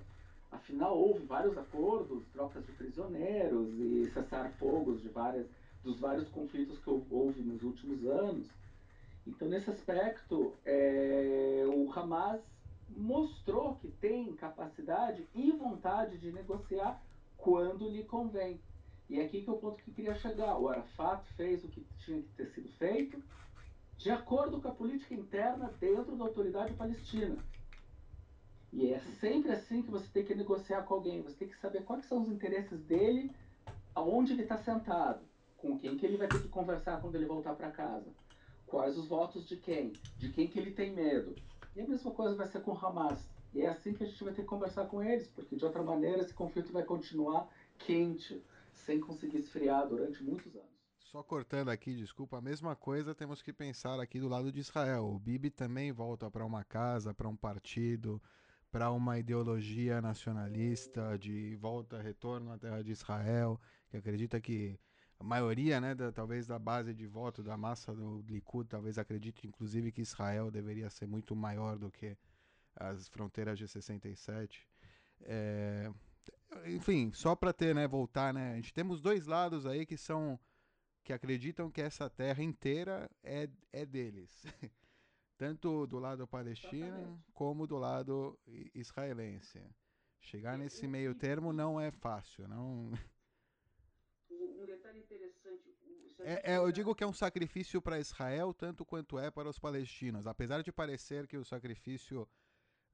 Afinal, 0.51 0.97
houve 0.97 1.25
vários 1.25 1.57
acordos, 1.57 2.25
trocas 2.31 2.65
de 2.65 2.71
prisioneiros 2.71 3.73
e 3.77 4.09
cessar-fogos 4.13 5.01
de 5.01 5.09
várias, 5.09 5.47
dos 5.83 5.99
vários 5.99 6.27
conflitos 6.29 6.79
que 6.79 6.89
houve 6.89 7.41
nos 7.41 7.63
últimos 7.63 8.05
anos. 8.05 8.47
Então, 9.25 9.47
nesse 9.47 9.69
aspecto, 9.69 10.53
é, 10.65 11.65
o 11.67 11.91
Hamas 11.91 12.41
mostrou 12.95 13.75
que 13.75 13.89
tem 13.89 14.33
capacidade 14.33 15.27
e 15.35 15.51
vontade 15.51 16.17
de 16.17 16.31
negociar 16.31 17.01
quando 17.35 17.89
lhe 17.89 18.03
convém. 18.03 18.59
E 19.09 19.19
é 19.19 19.25
aqui 19.25 19.41
que 19.41 19.49
é 19.49 19.53
o 19.53 19.57
ponto 19.57 19.83
que 19.83 19.91
queria 19.91 20.15
chegar. 20.15 20.57
O 20.57 20.69
Arafat 20.69 21.25
fez 21.33 21.63
o 21.63 21.67
que 21.67 21.85
tinha 21.99 22.21
que 22.21 22.29
ter 22.35 22.47
sido 22.47 22.69
feito, 22.77 23.21
de 23.97 24.09
acordo 24.09 24.61
com 24.61 24.67
a 24.67 24.75
política 24.75 25.13
interna 25.13 25.73
dentro 25.79 26.15
da 26.15 26.25
autoridade 26.25 26.73
palestina. 26.73 27.37
E 28.77 28.93
é 28.93 28.99
sempre 29.19 29.51
assim 29.51 29.81
que 29.81 29.89
você 29.89 30.07
tem 30.13 30.23
que 30.23 30.35
negociar 30.35 30.83
com 30.83 30.93
alguém. 30.93 31.23
Você 31.23 31.35
tem 31.35 31.47
que 31.47 31.57
saber 31.57 31.83
quais 31.83 32.05
são 32.05 32.21
os 32.21 32.29
interesses 32.29 32.79
dele, 32.81 33.31
aonde 33.95 34.33
ele 34.33 34.43
está 34.43 34.55
sentado, 34.55 35.25
com 35.57 35.79
quem 35.79 35.97
que 35.97 36.05
ele 36.05 36.15
vai 36.15 36.27
ter 36.27 36.39
que 36.39 36.47
conversar 36.47 37.01
quando 37.01 37.15
ele 37.15 37.25
voltar 37.25 37.55
para 37.55 37.71
casa, 37.71 38.05
quais 38.67 38.95
os 38.95 39.07
votos 39.07 39.47
de 39.47 39.57
quem, 39.57 39.93
de 40.19 40.29
quem 40.29 40.47
que 40.47 40.59
ele 40.59 40.69
tem 40.69 40.93
medo. 40.93 41.33
E 41.75 41.81
a 41.81 41.87
mesma 41.87 42.11
coisa 42.11 42.35
vai 42.35 42.45
ser 42.45 42.61
com 42.61 42.71
o 42.71 42.77
Hamas. 42.77 43.27
E 43.51 43.61
é 43.61 43.69
assim 43.69 43.93
que 43.93 44.03
a 44.03 44.05
gente 44.05 44.23
vai 44.23 44.31
ter 44.31 44.43
que 44.43 44.47
conversar 44.47 44.85
com 44.85 45.01
eles, 45.01 45.27
porque 45.27 45.55
de 45.55 45.65
outra 45.65 45.81
maneira 45.81 46.21
esse 46.21 46.35
conflito 46.35 46.71
vai 46.71 46.83
continuar 46.83 47.49
quente, 47.79 48.45
sem 48.85 48.99
conseguir 48.99 49.39
esfriar 49.39 49.87
durante 49.87 50.23
muitos 50.23 50.55
anos. 50.55 50.77
Só 50.99 51.23
cortando 51.23 51.69
aqui, 51.69 51.95
desculpa, 51.95 52.37
a 52.37 52.41
mesma 52.41 52.75
coisa 52.75 53.15
temos 53.15 53.41
que 53.41 53.51
pensar 53.51 53.99
aqui 53.99 54.19
do 54.19 54.27
lado 54.27 54.51
de 54.51 54.59
Israel. 54.59 55.07
O 55.07 55.17
Bibi 55.17 55.49
também 55.49 55.91
volta 55.91 56.29
para 56.29 56.45
uma 56.45 56.63
casa, 56.63 57.11
para 57.11 57.27
um 57.27 57.35
partido, 57.35 58.21
para 58.71 58.91
uma 58.91 59.17
ideologia 59.17 60.01
nacionalista 60.01 61.17
de 61.17 61.55
volta, 61.55 62.01
retorno 62.01 62.51
à 62.51 62.57
terra 62.57 62.83
de 62.83 62.91
Israel, 62.91 63.59
que 63.89 63.97
acredita 63.97 64.39
que 64.41 64.79
a 65.19 65.23
maioria, 65.23 65.81
né, 65.81 65.95
da, 65.95 66.11
talvez 66.11 66.45
da 66.45 66.59
base 66.59 66.93
de 66.93 67.07
voto 67.07 67.41
da 67.41 67.57
massa 67.57 67.93
do 67.93 68.21
Likud, 68.27 68.69
talvez 68.69 68.97
acredite 68.97 69.47
inclusive 69.47 69.91
que 69.91 70.01
Israel 70.01 70.51
deveria 70.51 70.89
ser 70.89 71.07
muito 71.07 71.35
maior 71.35 71.77
do 71.77 71.89
que 71.89 72.15
as 72.75 73.07
fronteiras 73.07 73.57
de 73.57 73.67
67. 73.67 74.67
É, 75.21 75.91
enfim, 76.67 77.11
só 77.13 77.35
para 77.35 77.51
ter, 77.51 77.73
né, 77.73 77.87
voltar, 77.87 78.33
né, 78.33 78.53
a 78.53 78.55
gente 78.55 78.73
temos 78.73 79.01
dois 79.01 79.25
lados 79.25 79.65
aí 79.65 79.85
que 79.85 79.97
são 79.97 80.39
que 81.03 81.13
acreditam 81.13 81.71
que 81.71 81.81
essa 81.81 82.09
terra 82.09 82.43
inteira 82.43 83.09
é, 83.23 83.49
é 83.71 83.85
deles. 83.85 84.43
tanto 85.37 85.85
do 85.87 85.99
lado 85.99 86.27
palestino 86.27 86.87
Exatamente. 86.87 87.23
como 87.33 87.67
do 87.67 87.77
lado 87.77 88.37
israelense. 88.73 89.61
Chegar 90.19 90.57
nesse 90.57 90.87
meio 90.87 91.13
termo 91.15 91.53
não 91.53 91.79
é 91.79 91.91
fácil, 91.91 92.47
não. 92.47 92.91
Um 94.29 94.65
detalhe 94.65 94.99
interessante. 94.99 95.77
É, 96.19 96.53
é, 96.53 96.57
eu 96.57 96.71
digo 96.71 96.95
que 96.95 97.03
é 97.03 97.07
um 97.07 97.13
sacrifício 97.13 97.81
para 97.81 97.99
Israel 97.99 98.53
tanto 98.53 98.83
quanto 98.83 99.19
é 99.19 99.29
para 99.29 99.47
os 99.47 99.59
palestinos. 99.59 100.25
Apesar 100.25 100.63
de 100.63 100.71
parecer 100.71 101.27
que 101.27 101.37
o 101.37 101.45
sacrifício 101.45 102.27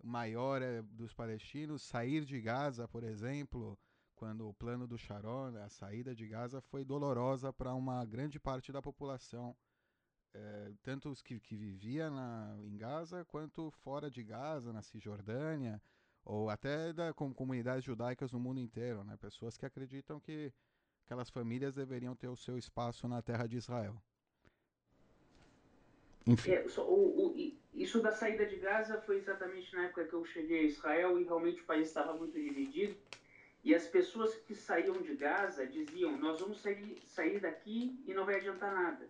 maior 0.03 0.61
é 0.61 0.81
dos 0.81 1.13
palestinos, 1.13 1.83
sair 1.83 2.25
de 2.25 2.41
Gaza, 2.41 2.87
por 2.87 3.03
exemplo, 3.03 3.79
quando 4.13 4.47
o 4.47 4.53
plano 4.53 4.85
do 4.85 4.97
Sharon, 4.97 5.55
a 5.57 5.69
saída 5.69 6.13
de 6.13 6.27
Gaza 6.27 6.59
foi 6.61 6.83
dolorosa 6.83 7.53
para 7.53 7.73
uma 7.73 8.05
grande 8.05 8.39
parte 8.39 8.71
da 8.71 8.81
população 8.81 9.55
é, 10.33 10.71
tanto 10.81 11.09
os 11.09 11.21
que, 11.21 11.39
que 11.39 11.55
vivia 11.55 12.09
na, 12.09 12.55
em 12.63 12.75
Gaza 12.75 13.23
quanto 13.25 13.69
fora 13.83 14.09
de 14.09 14.23
Gaza, 14.23 14.73
na 14.73 14.81
Cisjordânia, 14.81 15.81
ou 16.25 16.49
até 16.49 16.91
da, 16.91 17.13
com 17.13 17.33
comunidades 17.33 17.83
judaicas 17.83 18.31
no 18.31 18.39
mundo 18.39 18.59
inteiro, 18.59 19.03
né? 19.03 19.15
Pessoas 19.17 19.57
que 19.57 19.65
acreditam 19.65 20.19
que 20.19 20.51
aquelas 21.05 21.29
famílias 21.29 21.73
deveriam 21.73 22.15
ter 22.15 22.29
o 22.29 22.35
seu 22.35 22.57
espaço 22.57 23.07
na 23.07 23.21
terra 23.21 23.45
de 23.45 23.57
Israel. 23.57 23.95
Enfim. 26.25 26.51
É, 26.51 26.65
o, 26.77 26.81
o, 26.81 27.57
isso 27.73 28.01
da 28.01 28.11
saída 28.11 28.45
de 28.45 28.55
Gaza 28.55 29.01
foi 29.01 29.17
exatamente 29.17 29.75
na 29.75 29.85
época 29.85 30.05
que 30.05 30.13
eu 30.13 30.23
cheguei 30.23 30.59
a 30.59 30.63
Israel 30.63 31.19
e 31.19 31.25
realmente 31.25 31.61
o 31.61 31.65
país 31.65 31.89
estava 31.89 32.13
muito 32.13 32.33
dividido. 32.33 32.95
E 33.63 33.75
as 33.75 33.85
pessoas 33.87 34.33
que 34.35 34.55
saíam 34.55 35.01
de 35.01 35.15
Gaza 35.15 35.67
diziam: 35.67 36.17
Nós 36.17 36.39
vamos 36.39 36.61
sair, 36.61 37.01
sair 37.05 37.39
daqui 37.39 38.01
e 38.07 38.13
não 38.13 38.25
vai 38.25 38.35
adiantar 38.35 38.73
nada 38.73 39.09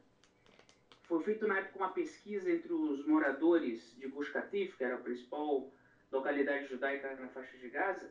foi 1.13 1.23
feita 1.23 1.45
na 1.45 1.59
época 1.59 1.77
uma 1.77 1.93
pesquisa 1.93 2.51
entre 2.51 2.73
os 2.73 3.05
moradores 3.05 3.95
de 3.99 4.07
Gush 4.07 4.29
Katif, 4.29 4.75
que 4.75 4.83
era 4.83 4.95
a 4.95 4.97
principal 4.97 5.69
localidade 6.11 6.65
judaica 6.65 7.15
na 7.15 7.27
faixa 7.27 7.55
de 7.55 7.69
Gaza, 7.69 8.09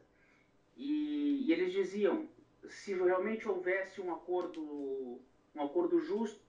e, 0.77 1.45
e 1.45 1.53
eles 1.53 1.73
diziam, 1.73 2.29
se 2.69 2.95
realmente 2.95 3.49
houvesse 3.49 4.01
um 4.01 4.13
acordo, 4.13 5.21
um 5.53 5.63
acordo 5.63 5.99
justo, 5.99 6.41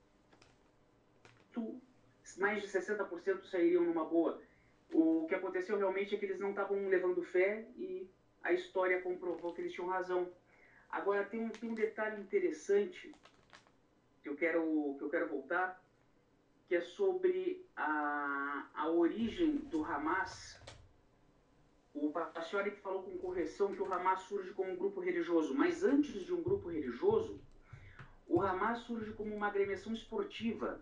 mais 2.37 2.61
de 2.61 2.67
60% 2.67 3.45
sairiam 3.45 3.83
numa 3.83 4.05
boa. 4.05 4.39
O 4.91 5.25
que 5.27 5.33
aconteceu 5.33 5.75
realmente 5.75 6.13
é 6.13 6.17
que 6.19 6.25
eles 6.25 6.39
não 6.39 6.51
estavam 6.51 6.87
levando 6.87 7.23
fé 7.23 7.65
e 7.75 8.07
a 8.43 8.53
história 8.53 9.01
comprovou 9.01 9.53
que 9.53 9.61
eles 9.61 9.73
tinham 9.73 9.89
razão. 9.89 10.31
Agora 10.89 11.25
tem 11.25 11.41
um, 11.41 11.49
tem 11.49 11.69
um 11.69 11.73
detalhe 11.73 12.21
interessante 12.21 13.11
que 14.21 14.29
eu 14.29 14.35
quero 14.35 14.95
que 14.99 15.03
eu 15.03 15.09
quero 15.09 15.27
voltar 15.27 15.82
que 16.67 16.75
é 16.75 16.81
sobre 16.81 17.65
a, 17.75 18.67
a 18.73 18.89
origem 18.89 19.57
do 19.57 19.83
Hamas. 19.83 20.59
O 21.93 22.11
Paciori 22.11 22.71
falou 22.71 23.03
com 23.03 23.17
correção 23.17 23.73
que 23.73 23.81
o 23.81 23.93
Hamas 23.93 24.21
surge 24.21 24.51
como 24.53 24.71
um 24.71 24.75
grupo 24.75 24.99
religioso, 24.99 25.53
mas 25.53 25.83
antes 25.83 26.25
de 26.25 26.33
um 26.33 26.41
grupo 26.41 26.69
religioso, 26.69 27.39
o 28.27 28.41
Hamas 28.41 28.79
surge 28.79 29.13
como 29.13 29.35
uma 29.35 29.47
agremiação 29.47 29.93
esportiva. 29.93 30.81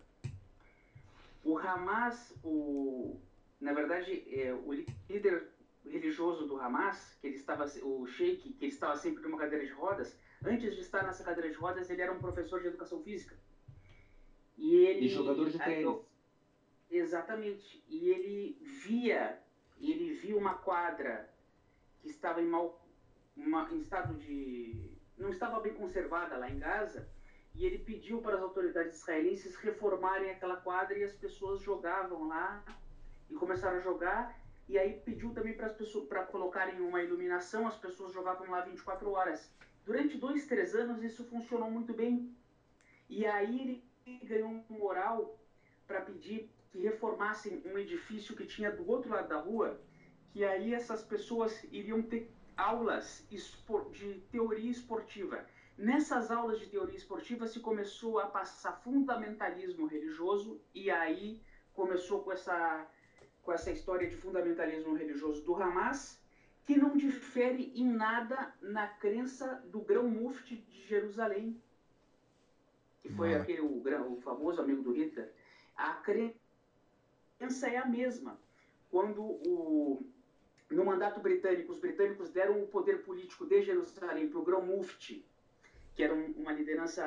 O 1.44 1.58
Hamas, 1.58 2.34
o, 2.42 3.18
na 3.60 3.72
verdade, 3.72 4.24
é, 4.28 4.54
o 4.54 4.72
líder 4.72 5.48
religioso 5.84 6.46
do 6.46 6.58
Hamas, 6.58 7.18
que 7.20 7.26
ele 7.26 7.36
estava, 7.36 7.64
o 7.82 8.06
Sheikh, 8.06 8.52
que 8.54 8.64
ele 8.64 8.72
estava 8.72 8.96
sempre 8.96 9.22
numa 9.22 9.38
cadeira 9.38 9.66
de 9.66 9.72
rodas, 9.72 10.16
antes 10.44 10.74
de 10.74 10.80
estar 10.80 11.02
nessa 11.02 11.24
cadeira 11.24 11.50
de 11.50 11.56
rodas, 11.56 11.90
ele 11.90 12.00
era 12.00 12.12
um 12.12 12.20
professor 12.20 12.60
de 12.60 12.68
educação 12.68 13.02
física. 13.02 13.36
E 14.56 14.74
ele. 14.74 15.06
E 15.06 15.08
jogador 15.08 15.48
de 15.50 15.58
tênis. 15.58 16.00
Exatamente. 16.90 17.82
E 17.88 18.10
ele 18.10 18.58
via, 18.60 19.38
ele 19.80 20.12
viu 20.12 20.36
uma 20.36 20.54
quadra 20.54 21.28
que 22.00 22.08
estava 22.08 22.42
em 22.42 22.46
mal, 22.46 22.84
uma, 23.36 23.70
em 23.72 23.78
estado 23.78 24.14
de, 24.14 24.90
não 25.16 25.30
estava 25.30 25.60
bem 25.60 25.72
conservada 25.72 26.36
lá 26.36 26.50
em 26.50 26.58
Gaza, 26.58 27.08
e 27.54 27.64
ele 27.64 27.78
pediu 27.78 28.20
para 28.20 28.36
as 28.36 28.42
autoridades 28.42 29.00
israelenses 29.00 29.56
reformarem 29.56 30.30
aquela 30.30 30.56
quadra 30.56 30.98
e 30.98 31.04
as 31.04 31.12
pessoas 31.12 31.62
jogavam 31.62 32.28
lá 32.28 32.62
e 33.30 33.34
começaram 33.34 33.78
a 33.78 33.80
jogar. 33.80 34.38
E 34.68 34.78
aí 34.78 35.00
pediu 35.04 35.32
também 35.34 35.54
para 35.54 35.66
as 35.66 35.74
pessoas 35.74 36.06
para 36.08 36.24
colocarem 36.24 36.80
uma 36.80 37.02
iluminação, 37.02 37.66
as 37.66 37.76
pessoas 37.76 38.12
jogavam 38.12 38.50
lá 38.50 38.60
24 38.62 39.10
horas. 39.10 39.50
Durante 39.84 40.16
dois, 40.16 40.46
três 40.46 40.74
anos 40.74 41.02
isso 41.02 41.24
funcionou 41.24 41.70
muito 41.70 41.92
bem 41.92 42.32
E 43.08 43.26
aí 43.26 43.60
ele 43.60 43.84
ganhou 44.24 44.48
um 44.48 44.64
moral 44.68 45.38
para 45.86 46.00
pedir 46.00 46.50
que 46.70 46.78
reformassem 46.78 47.62
um 47.66 47.76
edifício 47.76 48.34
que 48.34 48.46
tinha 48.46 48.70
do 48.70 48.88
outro 48.88 49.10
lado 49.10 49.28
da 49.28 49.36
rua, 49.36 49.78
que 50.32 50.44
aí 50.44 50.72
essas 50.72 51.02
pessoas 51.02 51.62
iriam 51.64 52.02
ter 52.02 52.30
aulas 52.56 53.26
de 53.90 54.20
teoria 54.30 54.70
esportiva. 54.70 55.46
Nessas 55.76 56.30
aulas 56.30 56.58
de 56.58 56.66
teoria 56.66 56.96
esportiva 56.96 57.46
se 57.46 57.60
começou 57.60 58.18
a 58.18 58.26
passar 58.26 58.72
fundamentalismo 58.72 59.86
religioso 59.86 60.60
e 60.74 60.90
aí 60.90 61.40
começou 61.74 62.22
com 62.22 62.32
essa 62.32 62.86
com 63.42 63.52
essa 63.52 63.72
história 63.72 64.08
de 64.08 64.14
fundamentalismo 64.16 64.94
religioso 64.94 65.42
do 65.42 65.56
Hamas, 65.56 66.22
que 66.64 66.76
não 66.76 66.96
difere 66.96 67.72
em 67.74 67.84
nada 67.84 68.54
na 68.60 68.86
crença 68.86 69.60
do 69.66 69.80
grão-mufti 69.80 70.56
de 70.56 70.86
Jerusalém, 70.86 71.60
que 73.02 73.08
foi 73.12 73.34
aquele 73.34 73.60
o, 73.60 73.82
o 74.12 74.20
famoso 74.20 74.60
amigo 74.60 74.82
do 74.82 74.92
Hitler. 74.92 75.30
A 75.76 75.94
crença 75.94 77.68
é 77.68 77.76
a 77.76 77.86
mesma. 77.86 78.38
Quando 78.90 79.22
o 79.22 80.04
no 80.72 80.84
mandato 80.84 81.20
britânico, 81.20 81.70
os 81.70 81.78
britânicos 81.78 82.30
deram 82.30 82.62
o 82.62 82.66
poder 82.66 83.02
político 83.02 83.46
de 83.46 83.62
Jerusalém 83.62 84.28
para 84.28 84.38
o 84.38 84.44
grão-mufti, 84.44 85.24
que 85.94 86.02
era 86.02 86.14
um, 86.14 86.32
uma 86.32 86.52
liderança 86.52 87.04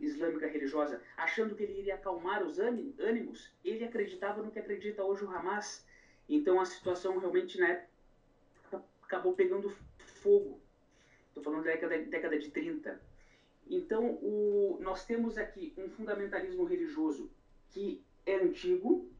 islâmica 0.00 0.48
religiosa, 0.48 1.00
achando 1.16 1.54
que 1.54 1.62
ele 1.62 1.78
iria 1.80 1.94
acalmar 1.94 2.42
os 2.44 2.58
ânimos, 2.58 3.52
ele 3.64 3.84
acreditava 3.84 4.42
no 4.42 4.50
que 4.50 4.58
acredita 4.58 5.04
hoje 5.04 5.24
o 5.24 5.30
Hamas. 5.30 5.86
Então 6.28 6.60
a 6.60 6.64
situação 6.64 7.18
realmente 7.18 7.58
na 7.58 7.68
época 7.68 8.84
acabou 9.02 9.34
pegando 9.34 9.72
fogo. 9.98 10.60
Estou 11.28 11.44
falando 11.44 11.64
da 11.64 11.70
década, 11.70 11.98
década 11.98 12.38
de 12.38 12.50
30. 12.50 13.00
Então 13.68 14.18
o, 14.22 14.78
nós 14.80 15.04
temos 15.04 15.36
aqui 15.36 15.74
um 15.76 15.88
fundamentalismo 15.88 16.64
religioso 16.64 17.30
que 17.70 18.04
é 18.24 18.36
antigo 18.36 19.10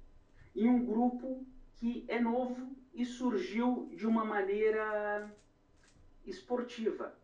e 0.54 0.68
um 0.68 0.84
grupo 0.84 1.44
que 1.74 2.04
é 2.08 2.20
novo 2.20 2.74
e 2.94 3.04
surgiu 3.04 3.88
de 3.92 4.06
uma 4.06 4.24
maneira 4.24 5.30
esportiva. 6.24 7.14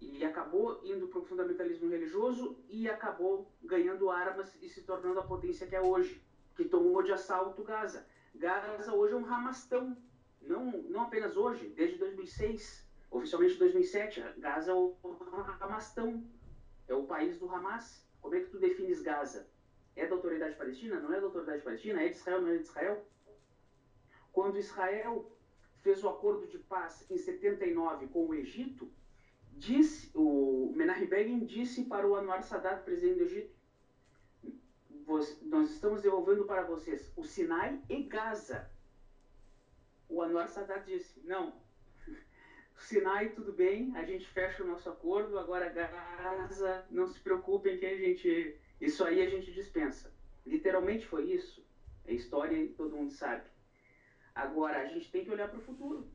E 0.00 0.24
acabou 0.24 0.80
indo 0.84 1.06
para 1.06 1.20
o 1.20 1.24
fundamentalismo 1.24 1.88
religioso 1.88 2.58
e 2.68 2.88
acabou 2.88 3.50
ganhando 3.62 4.10
armas 4.10 4.52
e 4.60 4.68
se 4.68 4.82
tornando 4.82 5.20
a 5.20 5.24
potência 5.24 5.66
que 5.66 5.76
é 5.76 5.80
hoje, 5.80 6.20
que 6.56 6.64
tomou 6.64 7.02
de 7.02 7.12
assalto 7.12 7.62
Gaza. 7.62 8.04
Gaza 8.34 8.92
hoje 8.92 9.14
é 9.14 9.16
um 9.16 9.22
ramastão, 9.22 9.96
não, 10.40 10.72
não 10.82 11.02
apenas 11.02 11.36
hoje, 11.36 11.68
desde 11.68 11.98
2006, 11.98 12.81
oficialmente 13.12 13.58
2007, 13.58 14.24
Gaza 14.38 14.72
é 14.72 14.74
o 14.74 14.96
ramastão, 15.60 16.24
é 16.88 16.94
o 16.94 17.04
país 17.04 17.38
do 17.38 17.48
Hamas. 17.48 18.04
Como 18.20 18.34
é 18.34 18.40
que 18.40 18.50
tu 18.50 18.58
defines 18.58 19.02
Gaza? 19.02 19.46
É 19.94 20.06
da 20.06 20.14
autoridade 20.14 20.56
palestina? 20.56 20.98
Não 20.98 21.12
é 21.12 21.20
da 21.20 21.26
autoridade 21.26 21.62
palestina? 21.62 22.02
É 22.02 22.08
de 22.08 22.16
Israel? 22.16 22.40
Não 22.40 22.48
é 22.48 22.56
de 22.56 22.62
Israel? 22.62 23.06
Quando 24.32 24.58
Israel 24.58 25.30
fez 25.82 26.02
o 26.02 26.08
acordo 26.08 26.46
de 26.46 26.58
paz 26.58 27.04
em 27.10 27.18
79 27.18 28.08
com 28.08 28.26
o 28.26 28.34
Egito, 28.34 28.90
disse, 29.52 30.10
o 30.14 30.72
Menachem 30.74 31.06
Begin 31.06 31.44
disse 31.44 31.84
para 31.84 32.08
o 32.08 32.16
Anwar 32.16 32.42
Sadat, 32.42 32.82
presidente 32.82 33.18
do 33.18 33.24
Egito, 33.24 33.54
nós 35.42 35.70
estamos 35.70 36.00
devolvendo 36.00 36.44
para 36.44 36.62
vocês 36.62 37.12
o 37.16 37.24
Sinai 37.24 37.82
e 37.90 38.04
Gaza. 38.04 38.70
O 40.08 40.22
Anwar 40.22 40.48
Sadat 40.48 40.86
disse, 40.86 41.20
não, 41.24 41.61
Sinai 42.82 43.30
tudo 43.30 43.52
bem, 43.52 43.96
a 43.96 44.04
gente 44.04 44.28
fecha 44.28 44.62
o 44.62 44.66
nosso 44.66 44.88
acordo, 44.88 45.38
agora 45.38 45.68
Gaza, 45.68 46.84
não 46.90 47.06
se 47.06 47.18
preocupem 47.20 47.78
que 47.78 47.86
a 47.86 47.96
gente, 47.96 48.56
isso 48.80 49.04
aí 49.04 49.22
a 49.22 49.30
gente 49.30 49.52
dispensa. 49.52 50.12
Literalmente 50.44 51.06
foi 51.06 51.30
isso. 51.30 51.64
É 52.04 52.12
história 52.12 52.56
e 52.56 52.68
todo 52.68 52.96
mundo 52.96 53.12
sabe. 53.12 53.44
Agora, 54.34 54.80
a 54.80 54.86
gente 54.86 55.10
tem 55.10 55.24
que 55.24 55.30
olhar 55.30 55.48
para 55.48 55.58
o 55.58 55.62
futuro. 55.62 56.08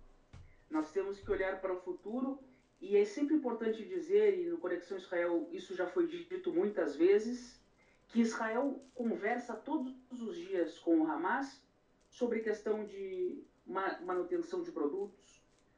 Nós 0.70 0.92
temos 0.92 1.20
que 1.20 1.32
olhar 1.32 1.62
para 1.62 1.74
o 1.74 1.80
futuro 1.80 2.40
e 2.82 2.98
é 2.98 3.06
sempre 3.06 3.36
importante 3.36 3.86
dizer, 3.86 4.38
e 4.38 4.50
no 4.50 4.58
Conexão 4.58 4.98
Israel 4.98 5.48
isso 5.52 5.74
já 5.74 5.88
foi 5.88 6.06
dito 6.08 6.52
muitas 6.52 6.96
vezes, 6.96 7.64
que 8.10 8.20
Israel 8.20 8.84
conversa 8.94 9.56
todos 9.56 9.94
os 10.12 10.36
dias 10.36 10.78
com 10.80 11.00
o 11.00 11.08
Hamas 11.08 11.62
sobre 12.10 12.42
questão 12.42 12.86
de 12.86 13.42
manutenção 13.66 14.62
de 14.62 14.72
produtos, 14.72 15.37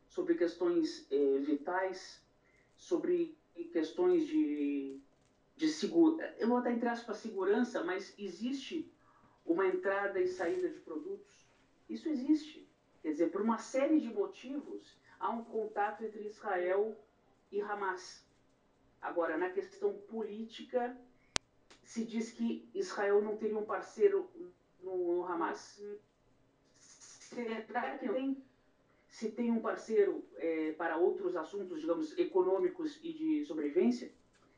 sobre 0.09 0.35
questões 0.35 1.07
eh, 1.11 1.37
vitais, 1.39 2.21
sobre 2.75 3.37
questões 3.71 4.27
de, 4.27 4.99
de 5.55 5.67
segurança. 5.69 6.35
Eu 6.39 6.47
vou 6.47 6.57
até 6.57 6.73
entre 6.73 6.89
aspas 6.89 7.17
segurança, 7.17 7.83
mas 7.83 8.13
existe 8.17 8.91
uma 9.45 9.67
entrada 9.67 10.19
e 10.19 10.27
saída 10.27 10.67
de 10.67 10.79
produtos. 10.79 11.47
Isso 11.87 12.09
existe. 12.09 12.67
Quer 13.01 13.11
dizer, 13.11 13.31
por 13.31 13.41
uma 13.41 13.59
série 13.59 13.99
de 13.99 14.11
motivos, 14.11 14.97
há 15.19 15.29
um 15.29 15.43
contato 15.43 16.03
entre 16.03 16.25
Israel 16.25 16.97
e 17.51 17.61
Hamas. 17.61 18.25
Agora, 19.01 19.37
na 19.37 19.49
questão 19.49 19.93
política, 19.93 20.97
se 21.83 22.03
diz 22.03 22.31
que 22.31 22.67
Israel 22.73 23.21
não 23.21 23.37
teria 23.37 23.57
um 23.57 23.65
parceiro 23.65 24.29
no, 24.81 24.97
no 25.15 25.25
Hamas. 25.25 25.81
Será 26.79 27.97
que 27.97 28.09
tem? 28.09 28.43
Se 29.09 29.31
tem 29.31 29.51
um 29.51 29.59
parceiro 29.59 30.23
é, 30.37 30.71
para 30.73 30.97
outros 30.97 31.35
assuntos, 31.35 31.81
digamos, 31.81 32.17
econômicos 32.17 32.99
e 33.03 33.11
de 33.13 33.45
sobrevivência? 33.45 34.11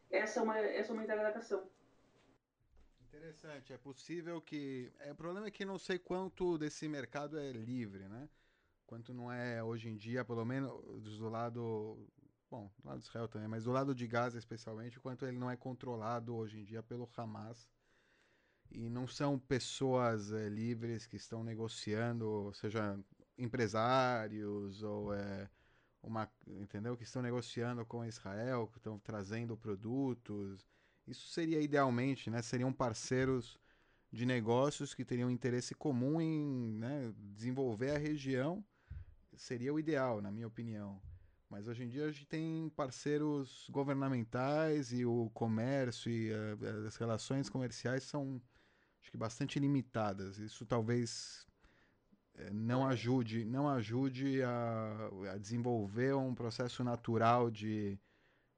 Essa 0.10 0.42
é 0.42 0.44
uma, 0.44 0.58
essa 0.60 0.92
é 0.92 0.94
uma 0.94 1.04
indagação. 1.04 1.68
Interessante. 3.08 3.72
É 3.74 3.78
possível 3.78 4.42
que. 4.42 4.92
É, 5.00 5.12
o 5.12 5.16
problema 5.16 5.48
é 5.48 5.52
que 5.52 5.66
não 5.66 5.80
sei 5.80 5.98
quanto 5.98 6.58
desse 6.58 6.88
mercado 6.88 7.40
é 7.40 7.52
livre, 7.52 8.08
né? 8.08 8.30
quanto 8.92 9.14
não 9.14 9.32
é 9.32 9.64
hoje 9.64 9.88
em 9.88 9.96
dia, 9.96 10.26
pelo 10.26 10.44
menos 10.44 10.70
do 11.18 11.30
lado. 11.30 12.06
Bom, 12.50 12.70
do 12.80 12.90
lado 12.90 13.00
de 13.00 13.06
Israel 13.06 13.30
também, 13.30 13.48
mas 13.48 13.64
do 13.64 13.72
lado 13.72 13.96
de 13.96 14.06
Gaza 14.06 14.38
especialmente, 14.38 15.00
quanto 15.00 15.26
ele 15.26 15.38
não 15.38 15.50
é 15.50 15.56
controlado 15.56 16.36
hoje 16.36 16.60
em 16.60 16.66
dia 16.66 16.84
pelo 16.84 17.10
Hamas. 17.16 17.70
E 18.70 18.90
não 18.90 19.08
são 19.08 19.40
pessoas 19.40 20.34
é, 20.34 20.50
livres 20.50 21.08
que 21.08 21.16
estão 21.16 21.42
negociando, 21.42 22.52
seja 22.54 23.00
empresários 23.38 24.84
ou 24.84 25.14
é, 25.14 25.50
uma, 26.02 26.30
entendeu? 26.48 26.98
Que 26.98 27.04
estão 27.04 27.22
negociando 27.22 27.86
com 27.86 28.06
Israel, 28.06 28.68
que 28.68 28.78
estão 28.78 29.00
trazendo 29.00 29.58
produtos. 29.58 30.66
Isso 31.08 31.28
seria 31.30 31.62
idealmente, 31.62 32.30
né? 32.30 32.42
Seriam 32.42 32.72
parceiros 32.72 33.60
de 34.12 34.26
negócios 34.26 34.94
que 34.94 35.06
teriam 35.06 35.32
interesse 35.32 35.74
comum 35.74 36.20
em 36.20 36.74
né, 36.78 37.14
desenvolver 37.18 37.92
a 37.92 37.98
região 37.98 38.64
seria 39.42 39.74
o 39.74 39.80
ideal, 39.80 40.22
na 40.22 40.32
minha 40.32 40.48
opinião. 40.48 41.02
Mas 41.50 41.68
hoje 41.68 41.84
em 41.84 41.90
dia 41.90 42.06
a 42.06 42.12
gente 42.12 42.26
tem 42.26 42.70
parceiros 42.70 43.68
governamentais 43.70 44.94
e 44.94 45.06
o 45.06 45.30
comércio 45.34 46.10
e 46.10 46.32
uh, 46.32 46.88
as 46.88 46.96
relações 46.96 47.50
comerciais 47.50 48.04
são 48.04 48.42
acho 49.02 49.12
que 49.12 49.18
bastante 49.18 49.60
limitadas. 49.60 50.38
Isso 50.38 50.66
talvez 50.66 51.46
não 52.52 52.88
ajude, 52.88 53.46
não 53.46 53.68
ajude 53.68 54.42
a, 54.44 55.10
a, 55.34 55.38
desenvolver 55.38 56.16
um 56.16 56.34
processo 56.34 56.84
natural 56.84 57.50
de, 57.52 58.00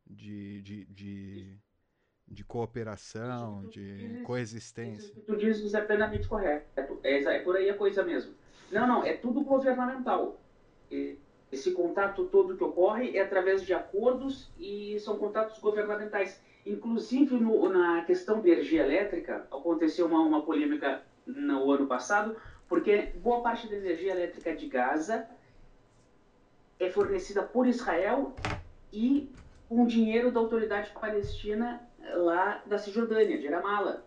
de, 0.06 0.62
de, 0.62 0.86
de, 0.86 1.58
de 2.28 2.44
cooperação, 2.44 3.68
de 3.68 4.22
coexistência. 4.26 5.14
Tu 5.26 5.36
dizes 5.36 5.74
é 5.74 5.82
plenamente 5.82 6.28
correto. 6.28 6.68
É, 7.04 7.24
é 7.24 7.40
por 7.40 7.56
aí 7.56 7.70
a 7.70 7.78
coisa 7.78 8.04
mesmo. 8.04 8.34
Não, 8.72 8.88
não, 8.88 9.04
é 9.04 9.14
tudo 9.14 9.42
governamental 9.42 10.40
esse 11.54 11.72
contato 11.72 12.26
todo 12.26 12.58
que 12.58 12.64
ocorre 12.64 13.16
é 13.16 13.22
através 13.22 13.64
de 13.64 13.74
acordos 13.74 14.52
e 14.60 15.00
são 15.00 15.18
contatos 15.18 15.60
governamentais. 15.60 16.42
Inclusive, 16.66 17.36
no, 17.36 17.70
na 17.70 18.04
questão 18.06 18.42
de 18.42 18.50
energia 18.50 18.84
elétrica, 18.84 19.48
aconteceu 19.52 20.08
uma, 20.08 20.20
uma 20.20 20.42
polêmica 20.42 21.04
no 21.26 21.72
ano 21.72 21.86
passado, 21.86 22.36
porque 22.74 23.12
boa 23.18 23.44
parte 23.44 23.68
da 23.68 23.76
energia 23.76 24.14
elétrica 24.14 24.56
de 24.56 24.68
Gaza 24.68 25.30
é 26.80 26.90
fornecida 26.90 27.44
por 27.44 27.68
Israel 27.68 28.34
e 28.92 29.32
com 29.70 29.86
dinheiro 29.86 30.32
da 30.32 30.40
autoridade 30.40 30.90
palestina 30.90 31.88
lá 32.16 32.64
da 32.66 32.80
Cisjordânia, 32.80 33.38
de 33.38 33.48
Ramallah. 33.48 34.02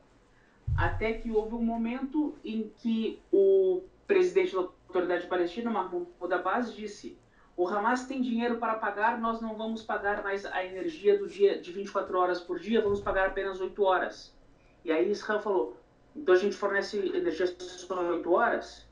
Até 0.77 1.13
que 1.13 1.31
houve 1.31 1.55
um 1.55 1.63
momento 1.63 2.35
em 2.45 2.69
que 2.79 3.23
o 3.31 3.85
presidente 4.05 4.53
da 4.53 4.63
autoridade 4.63 5.29
palestina, 5.29 5.71
Mahmoud 5.71 6.11
Abbas, 6.35 6.75
disse: 6.75 7.17
o 7.57 7.69
Hamas 7.69 8.09
tem 8.09 8.21
dinheiro 8.21 8.59
para 8.59 8.75
pagar, 8.75 9.21
nós 9.21 9.41
não 9.41 9.55
vamos 9.55 9.85
pagar 9.85 10.25
mais 10.25 10.45
a 10.45 10.65
energia 10.65 11.17
do 11.17 11.29
dia 11.29 11.61
de 11.61 11.71
24 11.71 12.19
horas 12.19 12.41
por 12.41 12.59
dia, 12.59 12.83
vamos 12.83 13.01
pagar 13.01 13.29
apenas 13.29 13.61
8 13.61 13.81
horas. 13.85 14.37
E 14.85 14.91
aí 14.91 15.09
Israel 15.09 15.39
falou: 15.39 15.77
então 16.17 16.35
a 16.35 16.39
gente 16.39 16.57
fornece 16.57 16.99
energia 17.15 17.47
só 17.47 18.11
8 18.11 18.33
horas? 18.33 18.87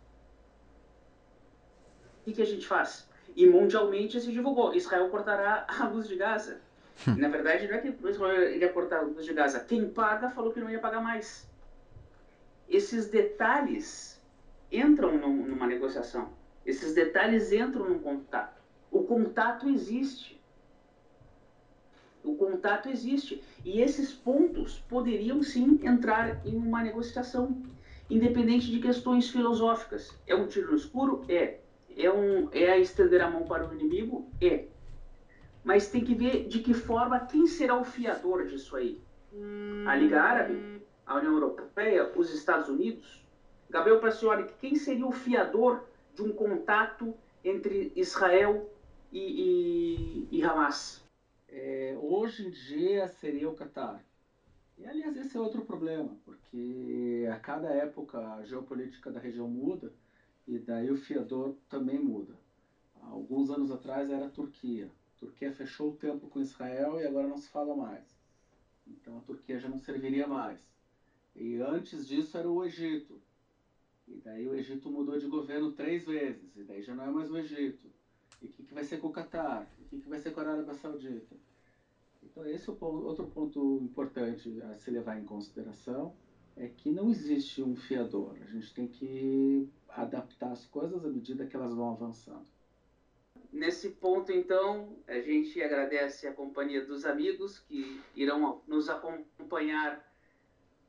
O 2.20 2.24
que, 2.24 2.32
que 2.32 2.42
a 2.42 2.46
gente 2.46 2.66
faz? 2.66 3.08
E 3.34 3.46
mundialmente 3.46 4.20
se 4.20 4.30
divulgou: 4.30 4.74
Israel 4.74 5.08
cortará 5.08 5.66
a 5.68 5.88
luz 5.88 6.06
de 6.06 6.16
Gaza. 6.16 6.60
Na 7.06 7.28
verdade, 7.28 7.66
não 7.66 7.74
é 7.74 7.78
que 7.78 8.08
Israel 8.08 8.56
ia 8.56 8.72
cortar 8.72 8.98
a 8.98 9.02
luz 9.02 9.24
de 9.24 9.32
Gaza. 9.32 9.60
Quem 9.60 9.90
paga 9.90 10.30
falou 10.30 10.52
que 10.52 10.60
não 10.60 10.70
ia 10.70 10.78
pagar 10.78 11.00
mais. 11.00 11.48
Esses 12.68 13.08
detalhes 13.08 14.22
entram 14.70 15.16
num, 15.18 15.46
numa 15.46 15.66
negociação. 15.66 16.32
Esses 16.64 16.94
detalhes 16.94 17.52
entram 17.52 17.88
num 17.88 17.98
contato. 17.98 18.62
O 18.90 19.02
contato 19.02 19.68
existe. 19.68 20.33
O 22.24 22.34
contato 22.34 22.88
existe. 22.88 23.42
E 23.64 23.82
esses 23.82 24.12
pontos 24.12 24.78
poderiam 24.88 25.42
sim 25.42 25.78
entrar 25.82 26.44
em 26.46 26.56
uma 26.56 26.82
negociação, 26.82 27.62
independente 28.08 28.70
de 28.70 28.80
questões 28.80 29.28
filosóficas. 29.28 30.10
É 30.26 30.34
um 30.34 30.48
tiro 30.48 30.70
no 30.70 30.76
escuro? 30.76 31.22
É. 31.28 31.60
É, 31.96 32.10
um, 32.10 32.48
é 32.50 32.78
estender 32.80 33.20
a 33.20 33.30
mão 33.30 33.44
para 33.44 33.68
o 33.68 33.74
inimigo? 33.74 34.28
É. 34.40 34.64
Mas 35.62 35.88
tem 35.88 36.02
que 36.02 36.14
ver 36.14 36.48
de 36.48 36.58
que 36.60 36.74
forma, 36.74 37.20
quem 37.20 37.46
será 37.46 37.78
o 37.78 37.84
fiador 37.84 38.46
disso 38.46 38.74
aí? 38.74 39.00
A 39.86 39.94
Liga 39.94 40.20
Árabe? 40.20 40.82
A 41.06 41.16
União 41.16 41.34
Europeia? 41.34 42.10
Os 42.16 42.32
Estados 42.32 42.68
Unidos? 42.68 43.22
Gabriel 43.68 44.00
Pacioli, 44.00 44.46
quem 44.60 44.74
seria 44.76 45.06
o 45.06 45.12
fiador 45.12 45.84
de 46.14 46.22
um 46.22 46.32
contato 46.32 47.14
entre 47.44 47.92
Israel 47.94 48.70
e, 49.12 50.28
e, 50.30 50.38
e 50.38 50.42
Hamas? 50.42 51.03
É, 51.56 51.96
hoje 52.00 52.44
em 52.44 52.50
dia 52.50 53.06
seria 53.06 53.48
o 53.48 53.52
Catar. 53.54 54.04
E, 54.76 54.84
aliás, 54.84 55.14
esse 55.14 55.36
é 55.36 55.40
outro 55.40 55.62
problema, 55.62 56.16
porque 56.24 57.28
a 57.30 57.36
cada 57.36 57.68
época 57.68 58.18
a 58.34 58.42
geopolítica 58.42 59.08
da 59.08 59.20
região 59.20 59.46
muda 59.46 59.92
e 60.48 60.58
daí 60.58 60.90
o 60.90 60.96
fiador 60.96 61.54
também 61.68 61.96
muda. 61.96 62.36
Alguns 63.00 63.50
anos 63.50 63.70
atrás 63.70 64.10
era 64.10 64.24
a 64.24 64.28
Turquia. 64.28 64.86
A 65.16 65.20
Turquia 65.20 65.48
fechou 65.48 65.90
o 65.90 65.92
tempo 65.92 66.26
com 66.26 66.40
Israel 66.40 66.98
e 66.98 67.04
agora 67.04 67.28
não 67.28 67.36
se 67.36 67.48
fala 67.48 67.72
mais. 67.72 68.04
Então 68.84 69.16
a 69.16 69.20
Turquia 69.20 69.56
já 69.56 69.68
não 69.68 69.78
serviria 69.78 70.26
mais. 70.26 70.58
E 71.36 71.58
antes 71.58 72.04
disso 72.04 72.36
era 72.36 72.50
o 72.50 72.64
Egito. 72.64 73.20
E 74.08 74.18
daí 74.24 74.48
o 74.48 74.54
Egito 74.56 74.90
mudou 74.90 75.16
de 75.16 75.28
governo 75.28 75.70
três 75.70 76.04
vezes. 76.04 76.56
E 76.56 76.64
daí 76.64 76.82
já 76.82 76.96
não 76.96 77.04
é 77.04 77.10
mais 77.10 77.30
o 77.30 77.38
Egito. 77.38 77.93
O 78.44 78.48
que, 78.48 78.62
que 78.62 78.74
vai 78.74 78.84
ser 78.84 78.98
com 78.98 79.08
o 79.08 79.12
Catar? 79.12 79.68
O 79.80 79.88
que, 79.88 80.00
que 80.00 80.08
vai 80.08 80.18
ser 80.18 80.32
com 80.32 80.40
a 80.40 80.44
Arábia 80.44 80.74
Saudita? 80.74 81.36
Então 82.22 82.46
esse 82.46 82.68
é 82.68 82.72
outro 82.72 83.26
ponto 83.26 83.80
importante 83.82 84.60
a 84.62 84.74
se 84.74 84.90
levar 84.90 85.18
em 85.18 85.24
consideração 85.24 86.14
é 86.56 86.68
que 86.68 86.90
não 86.90 87.10
existe 87.10 87.62
um 87.62 87.74
fiador. 87.74 88.36
A 88.42 88.46
gente 88.46 88.72
tem 88.74 88.86
que 88.86 89.68
adaptar 89.88 90.52
as 90.52 90.64
coisas 90.66 91.04
à 91.04 91.08
medida 91.08 91.46
que 91.46 91.56
elas 91.56 91.74
vão 91.74 91.90
avançando. 91.90 92.46
Nesse 93.52 93.90
ponto, 93.90 94.32
então, 94.32 94.96
a 95.06 95.20
gente 95.20 95.62
agradece 95.62 96.26
a 96.26 96.32
companhia 96.32 96.84
dos 96.84 97.04
amigos 97.04 97.58
que 97.60 98.00
irão 98.16 98.60
nos 98.66 98.88
acompanhar 98.88 100.04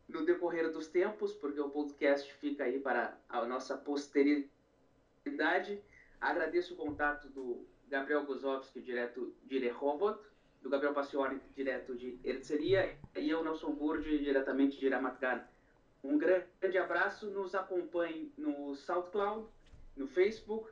no 0.07 0.25
decorrer 0.25 0.71
dos 0.71 0.87
tempos, 0.87 1.33
porque 1.33 1.59
o 1.59 1.69
podcast 1.69 2.31
fica 2.35 2.63
aí 2.63 2.79
para 2.79 3.17
a 3.29 3.45
nossa 3.45 3.77
posteridade. 3.77 4.49
Agradeço 6.19 6.73
o 6.73 6.78
contato 6.78 7.28
do 7.30 7.65
Gabriel 7.88 8.25
Gozowski, 8.25 8.82
direto 8.82 9.34
de 9.43 9.60
Rehovot, 9.60 10.19
do 10.62 10.69
Gabriel 10.69 10.93
Passioni, 10.93 11.39
direto 11.56 11.95
de 11.95 12.19
Herzliya, 12.23 12.97
e 13.15 13.30
eu, 13.30 13.43
Nelson 13.43 13.71
Gurdi, 13.73 14.17
diretamente 14.19 14.80
de 14.80 14.89
Ramat 14.89 15.19
Gan. 15.19 15.43
Um 16.04 16.17
grande 16.17 16.78
abraço, 16.78 17.30
nos 17.30 17.54
acompanhe 17.54 18.32
no 18.38 18.75
SoundCloud, 18.75 19.47
no 19.95 20.08
Facebook, 20.08 20.69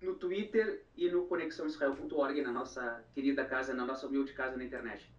no 0.00 0.14
Twitter 0.14 0.84
e 0.96 1.10
no 1.10 1.26
conexãoisrael.org, 1.26 2.42
na 2.42 2.52
nossa 2.52 3.04
querida 3.14 3.44
casa, 3.44 3.74
na 3.74 3.84
nossa 3.84 4.06
humilde 4.06 4.32
casa 4.32 4.56
na 4.56 4.64
internet. 4.64 5.12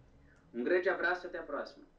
Um 0.52 0.64
grande 0.64 0.88
abraço 0.88 1.26
e 1.26 1.28
até 1.28 1.38
a 1.38 1.42
próxima. 1.42 1.91